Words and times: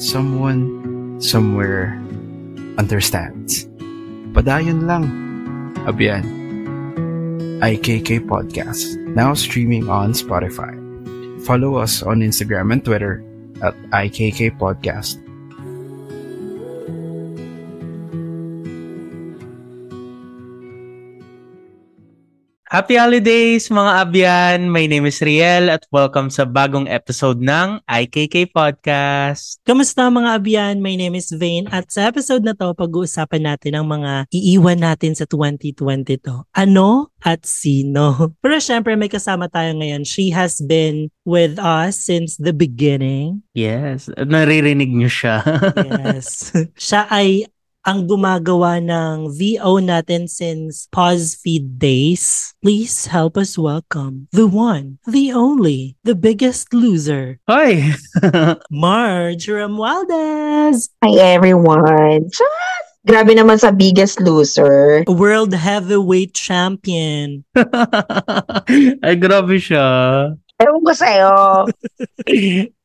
Someone, 0.00 1.20
somewhere, 1.20 1.92
understands. 2.80 3.68
Padayon 4.32 4.88
lang. 4.88 5.04
Abiyan. 5.84 6.24
IKK 7.60 8.24
Podcast, 8.24 8.96
now 9.12 9.36
streaming 9.36 9.92
on 9.92 10.16
Spotify. 10.16 10.72
Follow 11.44 11.76
us 11.76 12.00
on 12.00 12.24
Instagram 12.24 12.72
and 12.72 12.80
Twitter 12.80 13.20
at 13.60 13.76
IKK 13.92 14.56
Podcast. 14.56 15.20
Happy 22.70 22.94
holidays 22.94 23.66
mga 23.66 23.92
abyan! 23.98 24.70
My 24.70 24.86
name 24.86 25.02
is 25.02 25.18
Riel 25.18 25.74
at 25.74 25.90
welcome 25.90 26.30
sa 26.30 26.46
bagong 26.46 26.86
episode 26.86 27.42
ng 27.42 27.82
IKK 27.82 28.46
Podcast. 28.54 29.58
Kamusta 29.66 30.06
mga 30.06 30.38
abyan? 30.38 30.78
My 30.78 30.94
name 30.94 31.18
is 31.18 31.34
Vane 31.34 31.66
at 31.74 31.90
sa 31.90 32.06
episode 32.06 32.46
na 32.46 32.54
to 32.54 32.70
pag-uusapan 32.70 33.42
natin 33.42 33.74
ang 33.74 33.90
mga 33.90 34.30
iiwan 34.30 34.86
natin 34.86 35.18
sa 35.18 35.26
2020 35.26 36.22
to. 36.22 36.46
Ano 36.54 37.10
at 37.26 37.42
sino? 37.42 38.14
Pero 38.46 38.62
syempre 38.62 38.94
may 38.94 39.10
kasama 39.10 39.50
tayo 39.50 39.74
ngayon. 39.74 40.06
She 40.06 40.30
has 40.30 40.62
been 40.62 41.10
with 41.26 41.58
us 41.58 41.98
since 41.98 42.38
the 42.38 42.54
beginning. 42.54 43.42
Yes, 43.50 44.06
naririnig 44.14 44.94
niyo 44.94 45.10
siya. 45.10 45.42
yes. 46.06 46.54
Siya 46.78 47.10
ay 47.10 47.50
ang 47.84 48.04
gumagawa 48.04 48.76
ng 48.82 49.32
VO 49.32 49.80
natin 49.80 50.28
since 50.28 50.84
Pause 50.92 51.36
Feed 51.40 51.80
days. 51.80 52.52
Please 52.60 53.08
help 53.08 53.40
us 53.40 53.56
welcome 53.56 54.28
the 54.36 54.44
one, 54.44 55.00
the 55.08 55.32
only, 55.32 55.96
the 56.04 56.14
biggest 56.14 56.72
loser, 56.76 57.40
Hoy! 57.48 57.96
Marge 58.70 59.48
Romualdez, 59.48 60.92
Hi 61.00 61.14
everyone. 61.16 62.28
Grabe 63.00 63.32
naman 63.32 63.56
sa 63.56 63.72
Biggest 63.72 64.20
Loser. 64.20 65.08
world 65.08 65.56
heavyweight 65.56 66.36
champion. 66.36 67.48
Ay, 69.04 69.16
grabe 69.16 69.56
siya. 69.56 69.88
Ewan 70.60 70.84
ko 70.84 70.92
sa'yo. 70.92 71.32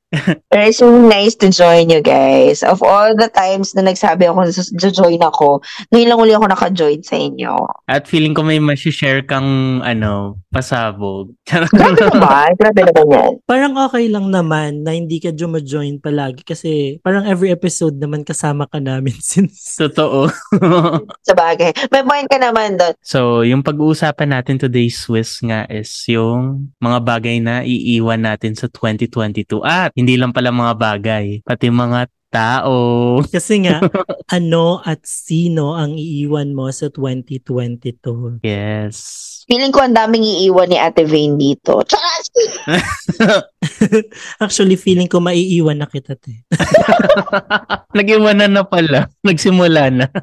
Pero 0.50 0.62
it's 0.64 0.82
really 0.82 1.06
nice 1.08 1.36
to 1.40 1.52
join 1.52 1.90
you 1.92 2.00
guys. 2.00 2.64
Of 2.64 2.82
all 2.82 3.16
the 3.16 3.28
times 3.30 3.76
na 3.76 3.86
nagsabi 3.86 4.30
ako 4.30 4.48
na 4.48 4.54
join 4.92 5.22
ako, 5.22 5.62
ngayon 5.92 6.08
lang 6.10 6.20
uli 6.22 6.34
ako 6.34 6.46
naka-join 6.50 7.02
sa 7.04 7.16
inyo. 7.20 7.54
At 7.90 8.08
feeling 8.08 8.34
ko 8.34 8.44
may 8.44 8.60
share 8.76 9.22
kang, 9.26 9.82
ano, 9.84 10.40
pasabog. 10.56 11.36
Grabe 11.50 12.00
naman. 12.08 12.50
Grabe 12.56 12.82
naman 12.88 13.06
yan. 13.12 13.34
Parang 13.44 13.74
okay 13.76 14.08
lang 14.08 14.32
naman 14.32 14.88
na 14.88 14.96
hindi 14.96 15.20
ka 15.20 15.36
jumajoin 15.36 16.00
palagi 16.00 16.48
kasi 16.48 16.98
parang 17.04 17.28
every 17.28 17.52
episode 17.52 18.00
naman 18.00 18.24
kasama 18.24 18.64
ka 18.72 18.80
namin 18.80 19.16
since 19.24 19.76
Totoo. 19.76 20.32
Sa 21.28 21.34
bagay. 21.36 21.76
May 21.92 22.04
point 22.08 22.28
ka 22.32 22.40
naman 22.40 22.80
doon. 22.80 22.94
so, 23.04 23.44
yung 23.44 23.60
pag-uusapan 23.60 24.32
natin 24.32 24.56
today, 24.56 24.88
Swiss 24.88 25.44
nga, 25.44 25.68
is 25.68 25.92
yung 26.08 26.72
mga 26.80 27.00
bagay 27.04 27.38
na 27.44 27.62
iiwan 27.68 28.24
natin 28.24 28.56
sa 28.56 28.72
2022. 28.72 29.60
At 29.66 29.92
hindi 30.06 30.22
lang 30.22 30.30
pala 30.30 30.54
mga 30.54 30.78
bagay, 30.78 31.26
pati 31.42 31.74
mga 31.74 32.06
tao. 32.30 32.78
kasi 33.34 33.66
nga 33.66 33.82
ano 34.30 34.86
at 34.86 35.02
sino 35.02 35.74
ang 35.74 35.98
iiwan 35.98 36.54
mo 36.54 36.70
sa 36.70 36.94
2022. 36.94 38.46
Yes. 38.46 39.35
Feeling 39.46 39.70
ko 39.70 39.86
ang 39.86 39.94
daming 39.94 40.26
iiwan 40.26 40.74
ni 40.74 40.78
Ate 40.82 41.06
Vane 41.06 41.38
dito. 41.38 41.86
Actually 44.44 44.78
feeling 44.78 45.06
ko 45.06 45.22
maiiwan 45.22 45.78
na 45.78 45.86
kita 45.86 46.18
te. 46.18 46.42
Nag-iwanan 47.98 48.58
na 48.58 48.66
pala. 48.66 49.10
Nagsimula 49.22 49.94
na. 49.94 50.06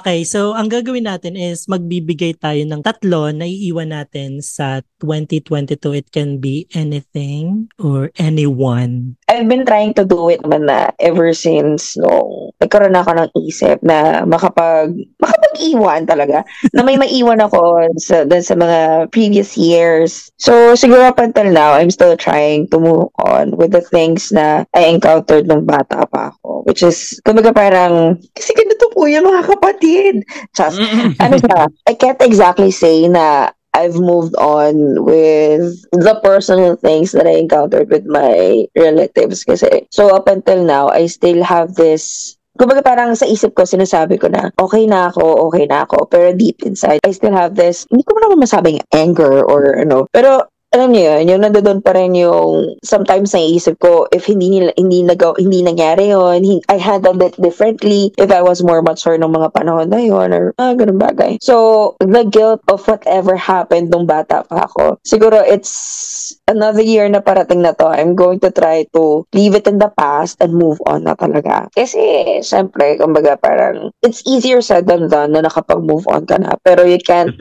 Okay, 0.00 0.22
so 0.22 0.54
ang 0.54 0.70
gagawin 0.70 1.08
natin 1.08 1.34
is 1.34 1.66
magbibigay 1.66 2.36
tayo 2.38 2.62
ng 2.62 2.84
tatlo 2.84 3.32
na 3.34 3.48
iiwan 3.48 3.90
natin 3.90 4.38
sa 4.38 4.84
2022. 5.02 5.98
It 5.98 6.08
can 6.14 6.38
be 6.38 6.70
anything 6.76 7.66
or 7.80 8.12
anyone. 8.20 9.18
I've 9.26 9.50
been 9.50 9.66
trying 9.66 9.98
to 9.98 10.06
do 10.06 10.30
it 10.30 10.44
naman 10.46 10.70
na 10.70 10.94
ever 11.02 11.34
since 11.34 11.98
nung 11.98 12.54
nagkaroon 12.62 12.96
ako 12.96 13.10
ng 13.18 13.30
isip 13.48 13.82
na 13.82 14.22
makapag 14.28 14.94
makapag-iwan 15.18 16.04
talaga 16.04 16.44
na 16.76 16.84
may 16.84 17.00
maiwan 17.00 17.40
ako 17.40 17.88
sa, 17.96 18.28
dun 18.28 18.44
sa 18.44 18.59
mga 18.60 19.08
previous 19.08 19.56
years. 19.56 20.28
So, 20.36 20.76
siguro 20.76 21.08
up 21.08 21.18
until 21.18 21.48
now, 21.48 21.72
I'm 21.72 21.90
still 21.90 22.16
trying 22.16 22.68
to 22.68 22.78
move 22.78 23.08
on 23.24 23.56
with 23.56 23.72
the 23.72 23.80
things 23.80 24.28
na 24.28 24.68
I 24.76 24.92
encountered 24.92 25.48
nung 25.48 25.64
bata 25.64 26.04
pa 26.04 26.36
ako. 26.36 26.68
Which 26.68 26.84
is, 26.84 27.16
kumbaga 27.24 27.56
parang, 27.56 28.20
kasi 28.36 28.52
ganito 28.52 28.92
po 28.92 29.08
yan 29.08 29.24
mga 29.24 29.48
kapatid. 29.48 30.14
Just, 30.52 30.76
ano 31.16 31.40
siya, 31.40 31.72
I 31.88 31.94
can't 31.96 32.20
exactly 32.20 32.70
say 32.70 33.08
na 33.08 33.56
I've 33.72 33.96
moved 33.96 34.34
on 34.34 35.04
with 35.06 35.78
the 35.94 36.18
personal 36.22 36.74
things 36.74 37.12
that 37.12 37.26
I 37.26 37.38
encountered 37.38 37.88
with 37.88 38.04
my 38.04 38.66
relatives 38.74 39.46
kasi. 39.46 39.86
So 39.94 40.10
up 40.10 40.26
until 40.26 40.66
now, 40.66 40.90
I 40.90 41.06
still 41.06 41.42
have 41.46 41.78
this 41.78 42.34
Kumbaga 42.60 42.84
parang 42.84 43.16
sa 43.16 43.24
isip 43.24 43.56
ko, 43.56 43.64
sinasabi 43.64 44.20
ko 44.20 44.28
na, 44.28 44.52
okay 44.60 44.84
na 44.84 45.08
ako, 45.08 45.48
okay 45.48 45.64
na 45.64 45.88
ako. 45.88 46.04
Pero 46.12 46.36
deep 46.36 46.60
inside, 46.68 47.00
I 47.08 47.16
still 47.16 47.32
have 47.32 47.56
this, 47.56 47.88
hindi 47.88 48.04
ko 48.04 48.20
naman 48.20 48.44
masabing 48.44 48.84
anger 48.92 49.40
or 49.48 49.80
ano. 49.80 50.04
Pero 50.12 50.44
alam 50.70 50.94
niyo 50.94 51.18
yun, 51.18 51.34
yung 51.34 51.42
nandoon 51.42 51.82
pa 51.82 51.90
rin 51.98 52.14
yung 52.14 52.78
sometimes 52.86 53.34
naiisip 53.34 53.74
ko 53.82 54.06
if 54.14 54.30
hindi 54.30 54.54
nila, 54.54 54.70
hindi 54.78 55.02
nagaw, 55.02 55.34
hindi 55.34 55.66
nangyari 55.66 56.14
hin- 56.14 56.62
I 56.70 56.78
handled 56.78 57.18
it 57.26 57.34
differently 57.42 58.14
if 58.14 58.30
I 58.30 58.42
was 58.42 58.62
more 58.62 58.78
mature 58.78 59.18
nung 59.18 59.34
mga 59.34 59.50
panahon 59.50 59.90
na 59.90 59.98
yun 59.98 60.30
or 60.30 60.54
ah, 60.62 60.70
ganun 60.78 61.02
bagay. 61.02 61.42
So, 61.42 61.96
the 61.98 62.22
guilt 62.22 62.62
of 62.70 62.86
whatever 62.86 63.34
happened 63.34 63.90
nung 63.90 64.06
bata 64.06 64.46
pa 64.46 64.70
ako, 64.70 65.02
siguro 65.02 65.42
it's 65.42 66.38
another 66.46 66.82
year 66.82 67.10
na 67.10 67.18
parating 67.18 67.66
na 67.66 67.74
to. 67.74 67.90
I'm 67.90 68.14
going 68.14 68.38
to 68.46 68.54
try 68.54 68.86
to 68.94 69.26
leave 69.34 69.58
it 69.58 69.66
in 69.66 69.82
the 69.82 69.90
past 69.90 70.38
and 70.38 70.54
move 70.54 70.78
on 70.86 71.06
na 71.06 71.18
talaga. 71.18 71.66
Kasi, 71.74 71.98
syempre, 72.46 72.94
kumbaga 72.98 73.34
parang 73.38 73.90
it's 74.02 74.22
easier 74.22 74.62
said 74.62 74.86
than 74.86 75.10
done 75.10 75.34
na 75.34 75.42
nakapag-move 75.42 76.06
on 76.06 76.26
ka 76.26 76.38
na. 76.38 76.54
Pero 76.62 76.86
you 76.86 77.02
can't 77.02 77.34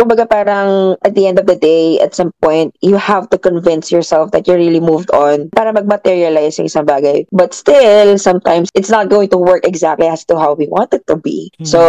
kumbaga 0.00 0.24
parang 0.24 0.96
at 1.04 1.12
the 1.12 1.28
end 1.28 1.36
of 1.36 1.44
the 1.44 1.56
day, 1.56 2.00
at 2.00 2.16
some 2.16 2.32
point, 2.40 2.69
you 2.80 2.96
have 2.96 3.28
to 3.30 3.38
convince 3.38 3.90
yourself 3.90 4.30
that 4.30 4.46
you 4.46 4.54
really 4.54 4.80
moved 4.80 5.10
on 5.10 5.50
para 5.50 5.72
mag-materialize 5.74 6.58
yung 6.58 6.70
isang 6.70 6.86
bagay. 6.86 7.26
But 7.34 7.52
still, 7.52 8.16
sometimes, 8.18 8.70
it's 8.74 8.90
not 8.90 9.10
going 9.10 9.28
to 9.30 9.38
work 9.38 9.66
exactly 9.66 10.06
as 10.06 10.24
to 10.30 10.38
how 10.38 10.54
we 10.54 10.70
want 10.70 10.94
it 10.94 11.06
to 11.10 11.16
be. 11.18 11.50
Mhm. 11.60 11.66
So, 11.66 11.80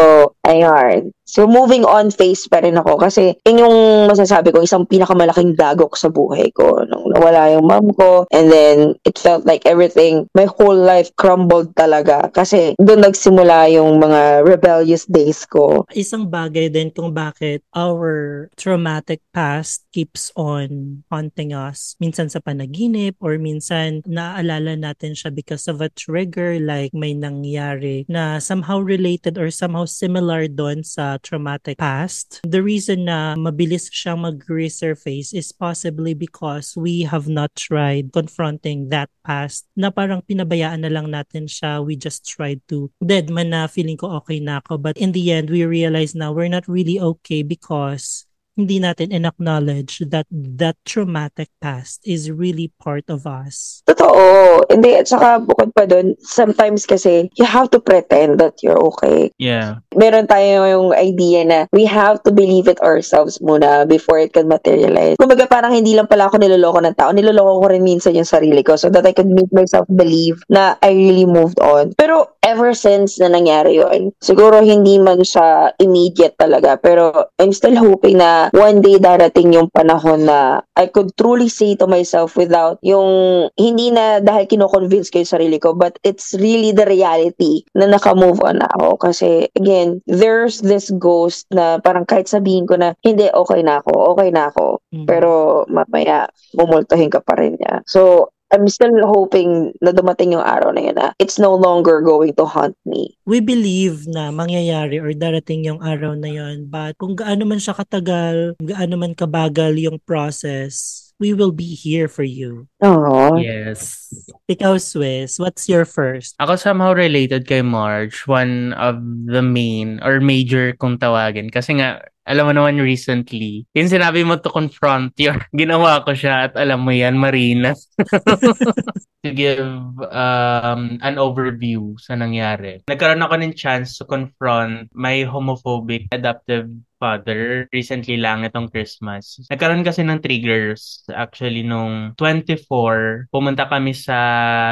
ayun. 0.46 1.14
So, 1.31 1.47
moving 1.47 1.88
on 1.88 2.12
phase 2.12 2.44
pa 2.52 2.59
rin 2.59 2.75
ako 2.75 3.00
kasi 3.00 3.40
yun 3.47 3.64
yung 3.64 3.78
masasabi 4.12 4.52
ko, 4.52 4.59
isang 4.59 4.84
pinakamalaking 4.84 5.56
dagok 5.56 5.96
sa 5.96 6.11
buhay 6.11 6.52
ko 6.52 6.84
nung 6.84 7.08
nawala 7.08 7.56
yung 7.56 7.72
mom 7.72 7.88
ko. 7.96 8.28
And 8.35 8.52
then, 8.52 9.00
it 9.08 9.16
felt 9.16 9.47
like 9.47 9.64
everything, 9.64 10.28
my 10.35 10.44
whole 10.44 10.76
life 10.76 11.08
crumbled 11.16 11.72
talaga 11.79 12.28
kasi 12.35 12.76
doon 12.84 13.08
nagsimula 13.08 13.72
yung 13.72 14.03
mga 14.03 14.44
rebellious 14.44 15.08
days 15.08 15.47
ko. 15.47 15.88
Isang 15.96 16.28
bagay 16.28 16.67
din 16.67 16.91
kung 16.91 17.16
bakit 17.16 17.64
our 17.72 18.52
traumatic 18.59 19.23
past 19.32 19.88
keeps 19.96 20.35
on 20.35 21.00
haunting 21.08 21.56
us. 21.56 21.96
Minsan 22.03 22.28
sa 22.28 22.44
panaginip 22.44 23.16
or 23.23 23.40
minsan 23.40 24.03
naaalala 24.03 24.76
natin 24.76 25.16
siya 25.16 25.32
because 25.32 25.72
of 25.72 25.79
a 25.79 25.88
trigger 25.96 26.59
like 26.59 26.91
may 26.91 27.16
nangyari 27.16 28.03
na 28.11 28.44
somehow 28.44 28.84
related 28.84 29.40
or 29.40 29.47
somehow 29.47 29.88
similar 29.88 30.52
doon 30.52 30.84
sa 30.84 31.21
traumatic 31.22 31.78
past. 31.78 32.41
The 32.44 32.62
reason 32.62 33.06
na 33.06 33.38
mabilis 33.38 33.90
siyang 33.94 34.26
mag-resurface 34.26 35.34
is 35.34 35.53
possibly 35.53 36.14
because 36.14 36.73
we 36.76 37.06
have 37.06 37.29
not 37.29 37.53
tried 37.56 38.14
confronting 38.14 38.90
that 38.90 39.09
past 39.26 39.70
na 39.78 39.94
parang 39.94 40.26
pinabayaan 40.26 40.82
na 40.82 40.91
lang 40.91 41.14
natin 41.14 41.46
siya. 41.46 41.82
We 41.85 41.96
just 41.96 42.26
tried 42.26 42.66
to 42.73 42.90
dead 43.02 43.29
man 43.29 43.53
na 43.53 43.70
feeling 43.70 43.97
ko 43.97 44.22
okay 44.22 44.41
na 44.41 44.59
ako. 44.62 44.82
But 44.82 44.97
in 44.97 45.14
the 45.14 45.32
end, 45.32 45.50
we 45.50 45.64
realize 45.66 46.14
now 46.18 46.34
we're 46.34 46.52
not 46.52 46.66
really 46.66 46.97
okay 46.97 47.46
because 47.46 48.26
hindi 48.59 48.84
natin 48.84 49.16
in-acknowledge 49.16 50.03
that 50.12 50.28
that 50.32 50.76
traumatic 50.84 51.48
past 51.64 52.03
is 52.03 52.32
really 52.32 52.72
part 52.84 53.08
of 53.08 53.24
us. 53.24 53.84
Totoo. 53.88 54.68
Hindi, 54.68 55.00
at 55.00 55.08
saka 55.08 55.40
bukod 55.40 55.72
pa 55.72 55.88
dun, 55.88 56.16
sometimes 56.20 56.84
kasi 56.84 57.32
you 57.40 57.48
have 57.48 57.72
to 57.72 57.80
pretend 57.80 58.40
that 58.40 58.59
you're 58.59 58.80
okay. 58.92 59.32
Yeah. 59.40 59.80
Meron 59.96 60.28
tayo 60.28 60.68
yung 60.68 60.90
idea 60.96 61.48
na 61.48 61.59
we 61.72 61.88
have 61.88 62.20
to 62.24 62.32
believe 62.32 62.68
it 62.68 62.80
ourselves 62.84 63.40
muna 63.40 63.88
before 63.88 64.20
it 64.20 64.34
can 64.36 64.48
materialize. 64.52 65.16
Kumbaga 65.16 65.47
parang 65.47 65.72
hindi 65.72 65.96
lang 65.96 66.08
pala 66.08 66.28
ako 66.28 66.40
niloloko 66.40 66.84
ng 66.84 66.96
tao, 66.96 67.16
niloloko 67.16 67.64
ko 67.64 67.66
rin 67.72 67.84
minsan 67.84 68.16
yung 68.16 68.28
sarili 68.28 68.64
ko 68.64 68.76
so 68.76 68.90
that 68.90 69.06
I 69.06 69.14
could 69.16 69.32
make 69.32 69.52
myself 69.52 69.88
believe 69.92 70.44
na 70.52 70.76
I 70.84 70.92
really 70.92 71.28
moved 71.28 71.59
on. 71.64 71.96
Pero 71.96 72.28
ever 72.44 72.74
since 72.74 73.22
na 73.22 73.30
nangyari 73.30 73.78
yun, 73.78 74.12
siguro 74.20 74.59
hindi 74.59 74.97
man 74.97 75.22
siya 75.22 75.72
immediate 75.78 76.36
talaga, 76.42 76.76
pero 76.76 77.32
I'm 77.38 77.54
still 77.54 77.78
hoping 77.78 78.18
na 78.18 78.41
one 78.49 78.82
day 78.82 78.97
darating 78.97 79.53
yung 79.53 79.70
panahon 79.70 80.26
na 80.26 80.66
I 80.73 80.90
could 80.90 81.14
truly 81.14 81.52
say 81.52 81.78
to 81.78 81.85
myself 81.85 82.34
without 82.34 82.82
yung 82.82 83.47
hindi 83.53 83.93
na 83.93 84.17
dahil 84.17 84.49
kino-convince 84.49 85.14
ko 85.14 85.22
yung 85.22 85.34
sarili 85.38 85.61
ko, 85.61 85.78
but 85.78 86.02
it's 86.02 86.34
really 86.41 86.73
the 86.73 86.90
reality 86.90 87.61
na 87.78 87.85
naka-move 87.85 88.41
on 88.41 88.64
na 88.64 88.67
ako. 88.73 88.97
Kasi 88.97 89.52
again, 89.53 90.02
there's 90.09 90.66
this 90.66 90.90
ghost 90.97 91.46
na 91.53 91.78
parang 91.84 92.09
kahit 92.09 92.26
sabihin 92.26 92.66
ko 92.66 92.79
na 92.79 92.97
hindi, 93.05 93.29
okay 93.29 93.61
na 93.61 93.84
ako, 93.85 94.17
okay 94.17 94.34
na 94.34 94.49
ako. 94.49 94.82
Mhm. 94.90 95.05
Pero 95.05 95.64
mamaya, 95.70 96.26
bumultuhin 96.58 97.14
ka 97.14 97.22
pa 97.22 97.37
rin 97.37 97.59
niya. 97.59 97.85
So, 97.85 98.32
I'm 98.52 98.68
still 98.68 98.94
hoping 99.08 99.72
na 99.80 99.96
dumating 99.96 100.36
yung 100.36 100.44
araw 100.44 100.76
na 100.76 100.82
yun 100.92 100.96
na 101.00 101.16
it's 101.18 101.40
no 101.40 101.56
longer 101.56 102.03
going 102.03 102.36
to 102.36 102.46
haunt 102.46 102.76
me. 102.84 103.16
we 103.32 103.40
believe 103.40 104.03
na 104.12 104.28
mangyayari 104.28 105.00
or 105.00 105.16
darating 105.16 105.64
yung 105.64 105.80
araw 105.80 106.20
na 106.20 106.28
yon 106.28 106.68
but 106.68 107.00
kung 107.00 107.16
gaano 107.16 107.48
man 107.48 107.64
siya 107.64 107.78
katagal, 107.80 108.59
kung 108.59 108.70
gaano 108.76 108.96
man 109.00 109.16
kabagal 109.16 109.80
yung 109.80 110.03
process, 110.03 111.08
we 111.22 111.32
will 111.32 111.53
be 111.53 111.78
here 111.78 112.09
for 112.09 112.26
you. 112.26 112.66
Oo. 112.82 113.38
Yes. 113.38 114.09
Ikaw, 114.50 114.82
Swiss, 114.82 115.38
what's 115.38 115.70
your 115.70 115.86
first? 115.86 116.34
Ako 116.42 116.58
somehow 116.58 116.97
related 116.97 117.46
kay 117.46 117.62
Marge, 117.62 118.26
one 118.26 118.74
of 118.74 118.97
the 119.30 119.46
main 119.46 120.02
or 120.02 120.18
major 120.18 120.74
kung 120.82 120.97
tawagin. 120.97 121.54
Kasi 121.54 121.78
nga, 121.78 122.02
alam 122.32 122.48
mo 122.48 122.54
naman 122.56 122.80
recently, 122.80 123.68
yung 123.76 123.92
sinabi 123.92 124.24
mo 124.24 124.40
to 124.40 124.48
confront 124.48 125.12
your, 125.20 125.36
ginawa 125.52 126.00
ko 126.08 126.16
siya 126.16 126.48
at 126.48 126.54
alam 126.56 126.88
mo 126.88 126.96
yan, 126.96 127.20
Marina. 127.20 127.76
to 129.24 129.30
give 129.36 129.76
um, 130.10 130.98
an 131.04 131.16
overview 131.20 131.94
sa 132.00 132.16
nangyari. 132.16 132.82
Nagkaroon 132.88 133.22
ako 133.22 133.36
ng 133.38 133.54
chance 133.54 134.00
to 134.00 134.08
confront 134.08 134.88
my 134.96 135.28
homophobic 135.28 136.08
adoptive 136.16 136.72
father 137.02 137.66
recently 137.74 138.22
lang 138.22 138.46
itong 138.46 138.70
Christmas. 138.70 139.42
Nagkaroon 139.50 139.82
kasi 139.82 140.06
ng 140.06 140.22
triggers 140.22 141.02
actually 141.09 141.66
nung 141.66 142.14
24 142.14 143.26
pumunta 143.34 143.66
kami 143.66 143.98
sa 143.98 144.18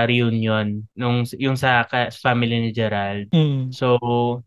reunion 0.06 0.86
nung 0.94 1.26
yung 1.42 1.58
sa 1.58 1.82
family 2.14 2.62
ni 2.62 2.70
Gerald. 2.70 3.34
Mm. 3.34 3.74
So, 3.74 3.98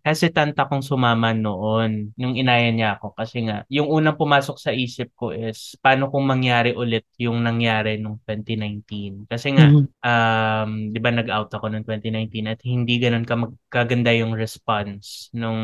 hesitant 0.06 0.54
akong 0.54 0.86
sumama 0.86 1.34
noon 1.34 2.14
nung 2.14 2.38
inaya 2.38 2.70
niya 2.70 3.02
ako 3.02 3.18
kasi 3.18 3.42
nga 3.42 3.66
yung 3.66 3.90
unang 3.90 4.14
pumasok 4.14 4.62
sa 4.62 4.70
isip 4.70 5.10
ko 5.18 5.34
is 5.34 5.74
paano 5.82 6.06
kung 6.06 6.22
mangyari 6.22 6.70
ulit 6.78 7.02
yung 7.18 7.42
nangyari 7.42 7.98
nung 7.98 8.22
2019. 8.22 9.26
Kasi 9.26 9.58
nga 9.58 9.66
Mhm. 9.66 9.82
um, 10.06 10.70
'di 10.94 10.98
ba 11.02 11.10
nag-out 11.10 11.50
ako 11.50 11.66
noong 11.66 11.86
2019 11.88 12.46
at 12.46 12.60
hindi 12.62 13.02
ganoon 13.02 13.26
ka 13.26 13.34
magkaganda 13.34 14.14
yung 14.14 14.36
response 14.36 15.32
nung 15.34 15.58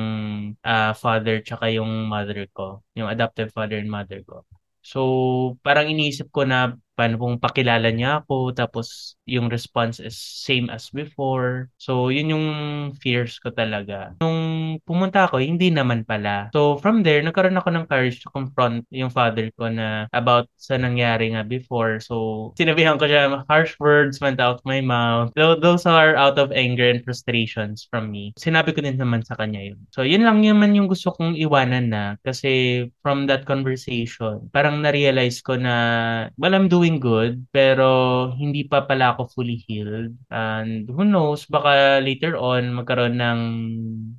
ah, 0.65 0.93
father 0.97 1.41
tsaka 1.45 1.69
yung 1.71 2.08
mother 2.09 2.49
ko, 2.57 2.81
yung 2.97 3.13
adoptive 3.13 3.53
father 3.53 3.77
and 3.77 3.93
mother 3.93 4.25
ko. 4.25 4.49
So, 4.81 5.01
parang 5.61 5.93
iniisip 5.93 6.33
ko 6.33 6.49
na 6.49 6.75
paano 6.99 7.15
kung 7.15 7.39
pakilala 7.39 7.95
niya 7.95 8.27
ako 8.27 8.51
tapos 8.51 9.15
yung 9.29 9.47
response 9.53 10.01
is 10.01 10.19
same 10.19 10.73
as 10.73 10.89
before. 10.91 11.69
So, 11.77 12.09
yun 12.09 12.33
yung 12.33 12.47
fears 12.97 13.37
ko 13.39 13.53
talaga. 13.53 14.17
Nung 14.25 14.81
pumunta 14.83 15.29
ako, 15.29 15.39
hindi 15.39 15.69
naman 15.69 16.09
pala. 16.09 16.49
So, 16.57 16.81
from 16.81 17.05
there, 17.05 17.21
nagkaroon 17.21 17.61
ako 17.61 17.69
ng 17.71 17.87
courage 17.87 18.25
to 18.25 18.33
confront 18.33 18.89
yung 18.89 19.13
father 19.13 19.53
ko 19.55 19.69
na 19.69 20.09
about 20.17 20.49
sa 20.57 20.81
nangyari 20.81 21.37
nga 21.37 21.45
before. 21.45 22.01
So, 22.01 22.51
sinabihan 22.57 22.97
ko 22.97 23.05
siya, 23.05 23.45
harsh 23.47 23.77
words 23.77 24.19
went 24.19 24.41
out 24.41 24.65
my 24.65 24.81
mouth. 24.81 25.31
Though 25.37 25.61
those 25.61 25.85
are 25.85 26.17
out 26.17 26.41
of 26.41 26.51
anger 26.57 26.89
and 26.89 27.05
frustrations 27.05 27.85
from 27.85 28.09
me. 28.09 28.33
Sinabi 28.41 28.73
ko 28.73 28.81
din 28.81 28.97
naman 28.97 29.21
sa 29.29 29.37
kanya 29.37 29.61
yun. 29.61 29.79
So, 29.93 30.09
yun 30.09 30.25
lang 30.25 30.41
naman 30.41 30.73
yung 30.73 30.89
gusto 30.89 31.13
kong 31.13 31.37
iwanan 31.37 31.93
na 31.93 32.17
kasi 32.25 32.89
from 33.05 33.29
that 33.29 33.45
conversation, 33.45 34.49
parang 34.57 34.81
na-realize 34.81 35.45
ko 35.45 35.61
na, 35.61 35.77
well, 36.41 36.57
I'm 36.57 36.73
doing 36.73 36.88
good, 36.97 37.45
pero 37.53 37.85
hindi 38.41 38.65
pa 38.65 38.89
pala 38.89 39.13
ako 39.13 39.29
fully 39.37 39.61
healed. 39.69 40.17
And 40.33 40.89
who 40.89 41.05
knows, 41.05 41.45
baka 41.45 42.01
later 42.01 42.41
on, 42.41 42.73
magkaroon 42.73 43.21
ng, 43.21 43.41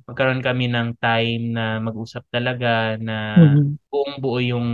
magkaroon 0.06 0.38
kami 0.46 0.70
ng 0.70 0.94
time 1.02 1.50
na 1.58 1.82
mag-usap 1.82 2.22
talaga 2.30 2.94
na 3.02 3.16
Mhm. 3.34 3.79
Buong 3.90 4.22
buo 4.22 4.38
yung 4.38 4.68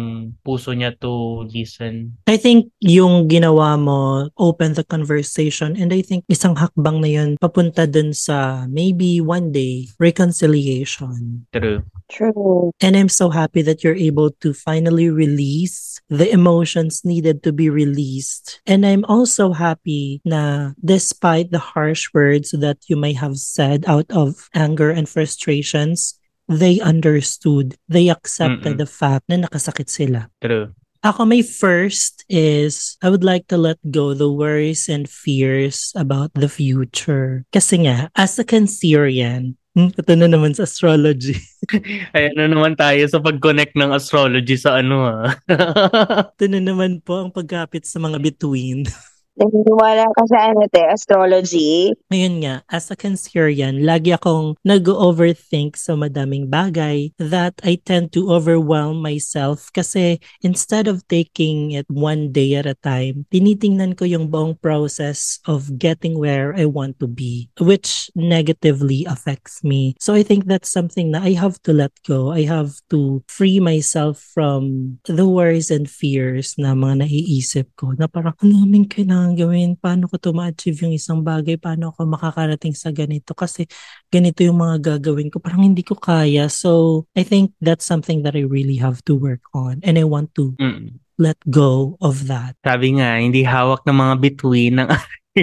puso 0.44 0.76
niya 0.76 0.92
to 1.00 1.44
listen. 1.48 2.20
I 2.28 2.36
think 2.36 2.70
yung 2.84 3.26
ginawa 3.26 3.80
mo 3.80 4.28
open 4.36 4.76
the 4.76 4.84
conversation 4.84 5.74
and 5.74 5.90
I 5.90 6.04
think 6.04 6.28
isang 6.28 6.54
hakbang 6.54 7.00
na 7.00 7.10
yun 7.10 7.30
papunta 7.40 7.88
dun 7.88 8.12
sa 8.12 8.68
maybe 8.68 9.24
one 9.24 9.50
day 9.50 9.88
reconciliation. 9.98 11.48
True. 11.50 11.82
True. 12.06 12.70
And 12.78 12.94
I'm 12.94 13.10
so 13.10 13.32
happy 13.32 13.62
that 13.66 13.82
you're 13.82 13.98
able 13.98 14.30
to 14.44 14.54
finally 14.54 15.10
release 15.10 15.98
the 16.08 16.30
emotions 16.30 17.02
needed 17.02 17.42
to 17.42 17.52
be 17.52 17.68
released. 17.68 18.60
And 18.66 18.86
I'm 18.86 19.04
also 19.08 19.50
happy 19.50 20.20
na 20.24 20.72
despite 20.84 21.50
the 21.50 21.58
harsh 21.58 22.14
words 22.14 22.54
that 22.54 22.78
you 22.86 22.94
may 22.94 23.12
have 23.14 23.36
said 23.38 23.84
out 23.88 24.06
of 24.10 24.48
anger 24.54 24.90
and 24.90 25.08
frustrations, 25.08 26.14
they 26.48 26.80
understood. 26.80 27.74
They 27.90 28.08
accepted 28.08 28.78
Mm-mm. 28.78 28.82
the 28.82 28.88
fact 28.88 29.26
na 29.28 29.42
nakasakit 29.46 29.90
sila. 29.90 30.30
True. 30.42 30.74
Ako, 31.06 31.22
my 31.22 31.38
first 31.44 32.26
is 32.26 32.98
I 32.98 33.14
would 33.14 33.22
like 33.22 33.46
to 33.54 33.58
let 33.60 33.78
go 33.94 34.10
the 34.10 34.26
worries 34.26 34.90
and 34.90 35.06
fears 35.06 35.94
about 35.94 36.34
the 36.34 36.50
future. 36.50 37.46
Kasi 37.54 37.86
nga, 37.86 38.10
as 38.18 38.34
a 38.42 38.44
Cancerian, 38.46 39.54
hmm, 39.78 39.94
ito 40.00 40.12
na 40.18 40.26
naman 40.26 40.56
sa 40.56 40.66
astrology. 40.66 41.38
Ayan 42.16 42.34
na 42.34 42.50
naman 42.50 42.74
tayo 42.74 43.06
sa 43.06 43.22
pag-connect 43.22 43.78
ng 43.78 43.94
astrology 43.94 44.58
sa 44.58 44.82
ano 44.82 45.06
ah. 45.06 45.30
ito 46.34 46.46
na 46.50 46.58
naman 46.58 46.98
po 47.04 47.22
ang 47.22 47.30
pagkapit 47.30 47.86
sa 47.86 48.02
mga 48.02 48.18
between. 48.18 48.88
Naniniwala 49.36 50.08
ka 50.16 50.24
sa 50.32 50.48
ano 50.48 50.64
te, 50.72 50.80
astrology. 50.80 51.92
Ngayon 52.08 52.34
nga, 52.40 52.54
as 52.72 52.88
a 52.88 52.96
Cancerian, 52.96 53.84
lagi 53.84 54.16
akong 54.16 54.56
nag-overthink 54.64 55.76
sa 55.76 55.92
madaming 55.92 56.48
bagay 56.48 57.12
that 57.20 57.60
I 57.60 57.76
tend 57.76 58.16
to 58.16 58.32
overwhelm 58.32 59.04
myself 59.04 59.68
kasi 59.76 60.24
instead 60.40 60.88
of 60.88 61.04
taking 61.12 61.76
it 61.76 61.84
one 61.92 62.32
day 62.32 62.56
at 62.56 62.64
a 62.64 62.80
time, 62.80 63.28
tinitingnan 63.28 64.00
ko 64.00 64.08
yung 64.08 64.32
buong 64.32 64.56
process 64.56 65.36
of 65.44 65.76
getting 65.76 66.16
where 66.16 66.56
I 66.56 66.64
want 66.64 66.96
to 67.04 67.06
be, 67.06 67.52
which 67.60 68.08
negatively 68.16 69.04
affects 69.04 69.60
me. 69.60 70.00
So 70.00 70.16
I 70.16 70.24
think 70.24 70.48
that's 70.48 70.72
something 70.72 71.12
na 71.12 71.20
I 71.20 71.36
have 71.36 71.60
to 71.68 71.76
let 71.76 71.92
go. 72.08 72.32
I 72.32 72.48
have 72.48 72.80
to 72.88 73.20
free 73.28 73.60
myself 73.60 74.16
from 74.16 74.96
the 75.04 75.28
worries 75.28 75.68
and 75.68 75.84
fears 75.84 76.56
na 76.56 76.72
mga 76.72 77.04
naiisip 77.04 77.68
ko 77.76 77.92
na 78.00 78.08
parang 78.08 78.32
ano 78.40 78.64
namin 78.64 78.88
kailangan 78.88 79.25
gawin, 79.34 79.74
paano 79.74 80.06
ko 80.06 80.20
to 80.20 80.30
ma-achieve 80.30 80.78
yung 80.86 80.94
isang 80.94 81.24
bagay, 81.26 81.58
paano 81.58 81.90
ako 81.90 82.06
makakarating 82.06 82.76
sa 82.76 82.94
ganito 82.94 83.34
kasi 83.34 83.66
ganito 84.06 84.44
yung 84.46 84.60
mga 84.62 84.94
gagawin 84.94 85.32
ko, 85.32 85.42
parang 85.42 85.66
hindi 85.66 85.82
ko 85.82 85.98
kaya. 85.98 86.46
So 86.46 87.02
I 87.18 87.26
think 87.26 87.56
that's 87.58 87.82
something 87.88 88.22
that 88.22 88.38
I 88.38 88.46
really 88.46 88.76
have 88.78 89.02
to 89.10 89.16
work 89.18 89.42
on 89.50 89.82
and 89.82 89.98
I 89.98 90.04
want 90.06 90.36
to 90.38 90.54
Mm. 90.60 91.00
let 91.16 91.40
go 91.48 91.96
of 91.98 92.28
that. 92.28 92.54
Sabi 92.60 93.00
nga, 93.00 93.16
hindi 93.16 93.40
hawak 93.42 93.82
ng 93.88 93.96
mga 93.96 94.14
bituin 94.20 94.74
ng 94.84 94.88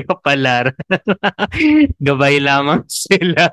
kapalar. 0.06 0.72
Gabay 2.08 2.42
lamang 2.42 2.86
sila. 2.90 3.46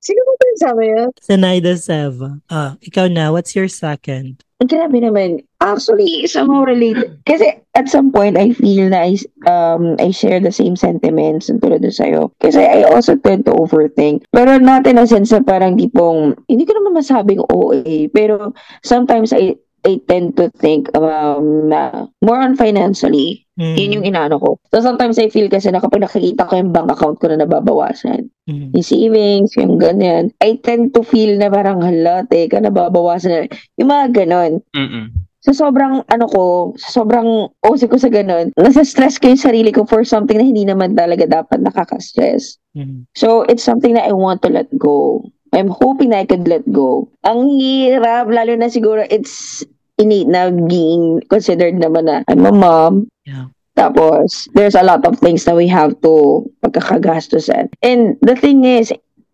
Sino 0.00 0.20
ba 0.24 0.44
yung 0.48 0.60
sabi 0.60 0.82
yun? 0.92 1.08
Sanaida 1.20 1.74
Seva. 1.76 2.40
Ah, 2.48 2.76
ikaw 2.80 3.08
na, 3.08 3.32
what's 3.32 3.56
your 3.56 3.68
second? 3.68 4.40
Grabe 4.62 4.98
naman. 5.02 5.42
Actually, 5.62 6.26
somehow 6.26 6.62
related. 6.62 7.18
Kasi 7.26 7.62
at 7.74 7.88
some 7.88 8.10
point, 8.10 8.38
I 8.38 8.54
feel 8.54 8.90
na 8.90 9.06
I, 9.06 9.18
um, 9.46 9.94
I 9.98 10.10
share 10.10 10.38
the 10.38 10.54
same 10.54 10.74
sentiments 10.74 11.48
and 11.50 11.62
tulad 11.62 11.82
doon 11.82 11.94
sa'yo. 11.94 12.22
Kasi 12.42 12.62
I 12.62 12.82
also 12.86 13.18
tend 13.18 13.46
to 13.46 13.54
overthink. 13.54 14.26
Pero 14.30 14.58
not 14.58 14.86
in 14.86 14.98
a 14.98 15.06
sense 15.06 15.30
na 15.30 15.42
parang 15.42 15.78
tipong, 15.78 16.38
hindi 16.46 16.66
ko 16.66 16.74
naman 16.78 16.98
masabing 16.98 17.42
OA. 17.50 18.10
Pero 18.10 18.54
sometimes 18.82 19.34
I 19.34 19.58
I 19.82 19.98
tend 20.06 20.38
to 20.38 20.46
think 20.62 20.94
um, 20.94 21.66
na 21.66 22.06
more 22.22 22.38
on 22.38 22.54
financially 22.54 23.41
Mm. 23.60 23.76
Yun 23.76 23.94
yung 24.00 24.06
inaano 24.08 24.40
ko. 24.40 24.50
So 24.72 24.80
sometimes 24.80 25.20
I 25.20 25.28
feel 25.28 25.52
kasi 25.52 25.68
na 25.68 25.80
kapag 25.80 26.00
nakikita 26.00 26.48
ko 26.48 26.56
yung 26.56 26.72
bank 26.72 26.88
account 26.88 27.20
ko 27.20 27.28
na 27.28 27.44
nababawasan, 27.44 28.32
Mm. 28.48 28.74
yung 28.74 28.86
savings, 28.86 29.54
yung 29.54 29.78
ganyan, 29.78 30.32
I 30.42 30.58
tend 30.58 30.96
to 30.98 31.04
feel 31.06 31.38
na 31.38 31.52
parang 31.52 31.78
hala, 31.78 32.26
teka, 32.26 32.58
nababawasan 32.58 33.30
na. 33.30 33.40
Yung 33.78 33.92
mga 33.92 34.24
ganon. 34.24 34.64
Mm-mm. 34.74 35.14
Sa 35.42 35.52
sobrang, 35.54 36.06
ano 36.06 36.26
ko, 36.30 36.72
sa 36.78 37.02
sobrang 37.02 37.50
OC 37.66 37.90
ko 37.90 37.98
sa 37.98 38.10
ganon, 38.10 38.54
nasa-stress 38.58 39.18
ko 39.18 39.30
yung 39.30 39.42
sarili 39.42 39.70
ko 39.70 39.86
for 39.86 40.02
something 40.06 40.38
na 40.38 40.46
hindi 40.46 40.62
naman 40.66 40.94
talaga 40.94 41.26
dapat 41.26 41.62
nakaka-stress. 41.62 42.58
Mm. 42.74 43.06
So, 43.14 43.42
it's 43.46 43.62
something 43.62 43.94
that 43.94 44.06
I 44.06 44.14
want 44.14 44.42
to 44.42 44.50
let 44.50 44.70
go. 44.74 45.26
I'm 45.52 45.68
hoping 45.68 46.10
na 46.16 46.24
I 46.24 46.26
could 46.26 46.48
let 46.48 46.64
go. 46.72 47.12
Ang 47.28 47.46
hirap, 47.60 48.32
lalo 48.32 48.56
na 48.56 48.72
siguro 48.72 49.04
it's 49.12 49.60
innate 50.00 50.26
na 50.26 50.48
being 50.48 51.20
considered 51.28 51.76
naman 51.76 52.08
na 52.08 52.24
I'm 52.26 52.48
a 52.48 52.54
mom. 52.54 53.11
Yeah. 53.24 53.52
Tapos, 53.72 54.52
there's 54.52 54.76
a 54.76 54.84
lot 54.84 55.06
of 55.08 55.18
things 55.18 55.44
that 55.48 55.56
we 55.56 55.66
have 55.68 55.96
to 56.04 56.44
pagkakagastusan. 56.60 57.72
And 57.80 58.20
the 58.20 58.36
thing 58.36 58.64
is, 58.68 58.92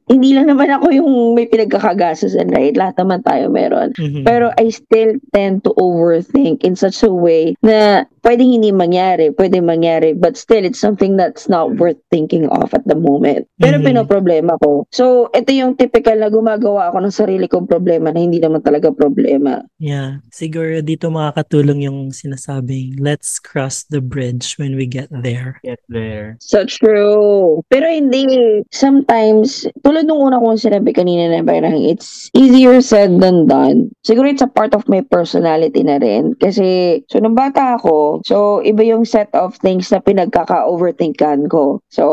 hindi 0.08 0.32
lang 0.32 0.48
naman 0.48 0.72
ako 0.72 0.88
yung 0.88 1.36
may 1.36 1.44
pinagkakagastusan, 1.44 2.48
right? 2.54 2.72
Lahat 2.72 2.96
naman 2.96 3.20
tayo 3.28 3.52
meron. 3.52 3.92
Mhm. 4.00 4.24
Pero 4.24 4.50
I 4.56 4.72
still 4.72 5.20
tend 5.36 5.68
to 5.68 5.76
overthink 5.76 6.64
in 6.64 6.74
such 6.78 7.04
a 7.04 7.12
way 7.12 7.52
na 7.60 8.08
pwedeng 8.24 8.50
hindi 8.54 8.70
mangyari, 8.72 9.30
pwede 9.34 9.60
mangyari, 9.60 10.16
but 10.16 10.36
still, 10.38 10.64
it's 10.64 10.80
something 10.80 11.18
that's 11.18 11.46
not 11.46 11.76
worth 11.76 11.98
thinking 12.10 12.48
of 12.48 12.72
at 12.72 12.84
the 12.88 12.96
moment. 12.96 13.46
Pero 13.60 13.78
Mhm. 13.78 13.84
pinoproblema 13.84 14.56
ko. 14.62 14.86
So, 14.90 15.28
ito 15.36 15.52
yung 15.52 15.76
typical 15.76 16.18
na 16.18 16.32
gumagawa 16.32 16.90
ako 16.90 17.04
ng 17.04 17.14
sarili 17.14 17.46
kong 17.46 17.68
problema 17.68 18.10
na 18.10 18.20
hindi 18.22 18.40
naman 18.40 18.64
talaga 18.64 18.88
problema. 18.90 19.60
Yeah. 19.78 20.24
Siguro 20.32 20.80
dito 20.80 21.12
makakatulong 21.12 21.84
yung 21.84 21.98
sinasabing, 22.10 22.96
let's 22.98 23.36
cross 23.38 23.84
the 23.88 24.00
bridge 24.00 24.56
when 24.56 24.74
we 24.74 24.88
get 24.88 25.12
there. 25.12 25.60
Get 25.62 25.82
there. 25.92 26.40
So 26.40 26.64
true. 26.64 27.60
Pero 27.68 27.86
hindi. 27.86 28.24
Sometimes, 28.72 29.68
tulad 29.84 30.08
nung 30.08 30.24
una 30.24 30.40
kong 30.40 30.56
sinabi 30.56 30.96
kanina 30.96 31.28
na 31.28 31.44
parang 31.44 31.76
it's 31.76 32.32
easier 32.32 32.80
said 32.80 33.20
than 33.20 33.44
done. 33.44 33.92
Siguro 34.06 34.30
it's 34.30 34.44
a 34.44 34.50
part 34.50 34.72
of 34.72 34.88
my 34.88 35.04
personality 35.04 35.84
na 35.84 36.00
rin. 36.00 36.32
Kasi, 36.40 37.00
so 37.12 37.20
nung 37.20 37.36
bata 37.36 37.76
ako, 37.76 38.07
so 38.24 38.64
iba 38.64 38.80
yung 38.84 39.04
set 39.04 39.28
of 39.36 39.56
things 39.60 39.92
na 39.92 40.00
pinagkaka-overthinkan 40.00 41.50
ko. 41.52 41.82
So, 41.92 42.04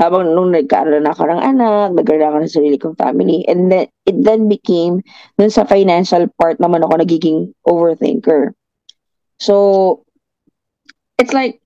habang 0.00 0.34
nung 0.34 0.50
nagkaroon 0.50 1.06
ako 1.06 1.30
ng 1.30 1.42
anak, 1.42 1.94
nagkaroon 1.94 2.26
ako 2.26 2.38
ng 2.42 2.54
sarili 2.54 2.76
kong 2.80 2.98
family, 2.98 3.46
and 3.46 3.70
then, 3.70 3.86
it 4.08 4.16
then 4.18 4.50
became, 4.50 5.04
dun 5.38 5.52
sa 5.52 5.68
financial 5.68 6.26
part 6.40 6.58
naman 6.58 6.82
ako 6.82 6.98
nagiging 6.98 7.52
overthinker. 7.68 8.56
So, 9.38 10.02
it's 11.22 11.30
like, 11.30 11.62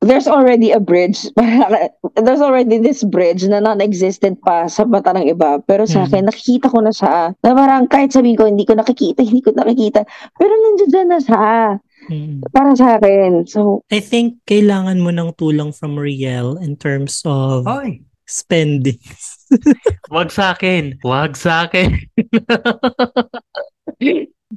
there's 0.00 0.28
already 0.28 0.70
a 0.70 0.80
bridge. 0.80 1.26
there's 2.22 2.42
already 2.42 2.78
this 2.78 3.02
bridge 3.02 3.42
na 3.46 3.58
non-existent 3.58 4.38
pa 4.42 4.70
sa 4.70 4.86
mata 4.86 5.10
ng 5.14 5.26
iba. 5.26 5.58
Pero 5.66 5.86
sa 5.88 6.06
akin, 6.06 6.30
nakikita 6.30 6.70
ko 6.70 6.78
na 6.82 6.94
siya. 6.94 7.34
Na 7.42 7.50
parang 7.54 7.90
kahit 7.90 8.14
sabihin 8.14 8.38
ko, 8.38 8.46
hindi 8.46 8.62
ko 8.62 8.78
nakikita, 8.78 9.26
hindi 9.26 9.42
ko 9.42 9.50
nakikita. 9.54 10.06
Pero 10.38 10.52
nandiyan 10.54 11.08
na 11.10 11.18
siya. 11.18 11.46
Mm. 12.08 12.40
Para 12.50 12.72
sa 12.72 12.96
akin. 12.96 13.44
So, 13.44 13.84
I 13.92 14.00
think 14.00 14.40
kailangan 14.48 15.00
mo 15.00 15.12
ng 15.12 15.36
tulong 15.36 15.76
from 15.76 16.00
Riel 16.00 16.56
in 16.58 16.80
terms 16.80 17.20
of 17.28 17.68
Hoy! 17.68 18.00
spending. 18.24 19.00
Wag 20.14 20.32
sa 20.32 20.56
akin. 20.56 20.96
Wag 21.04 21.36
sa 21.36 21.68
akin. 21.68 21.92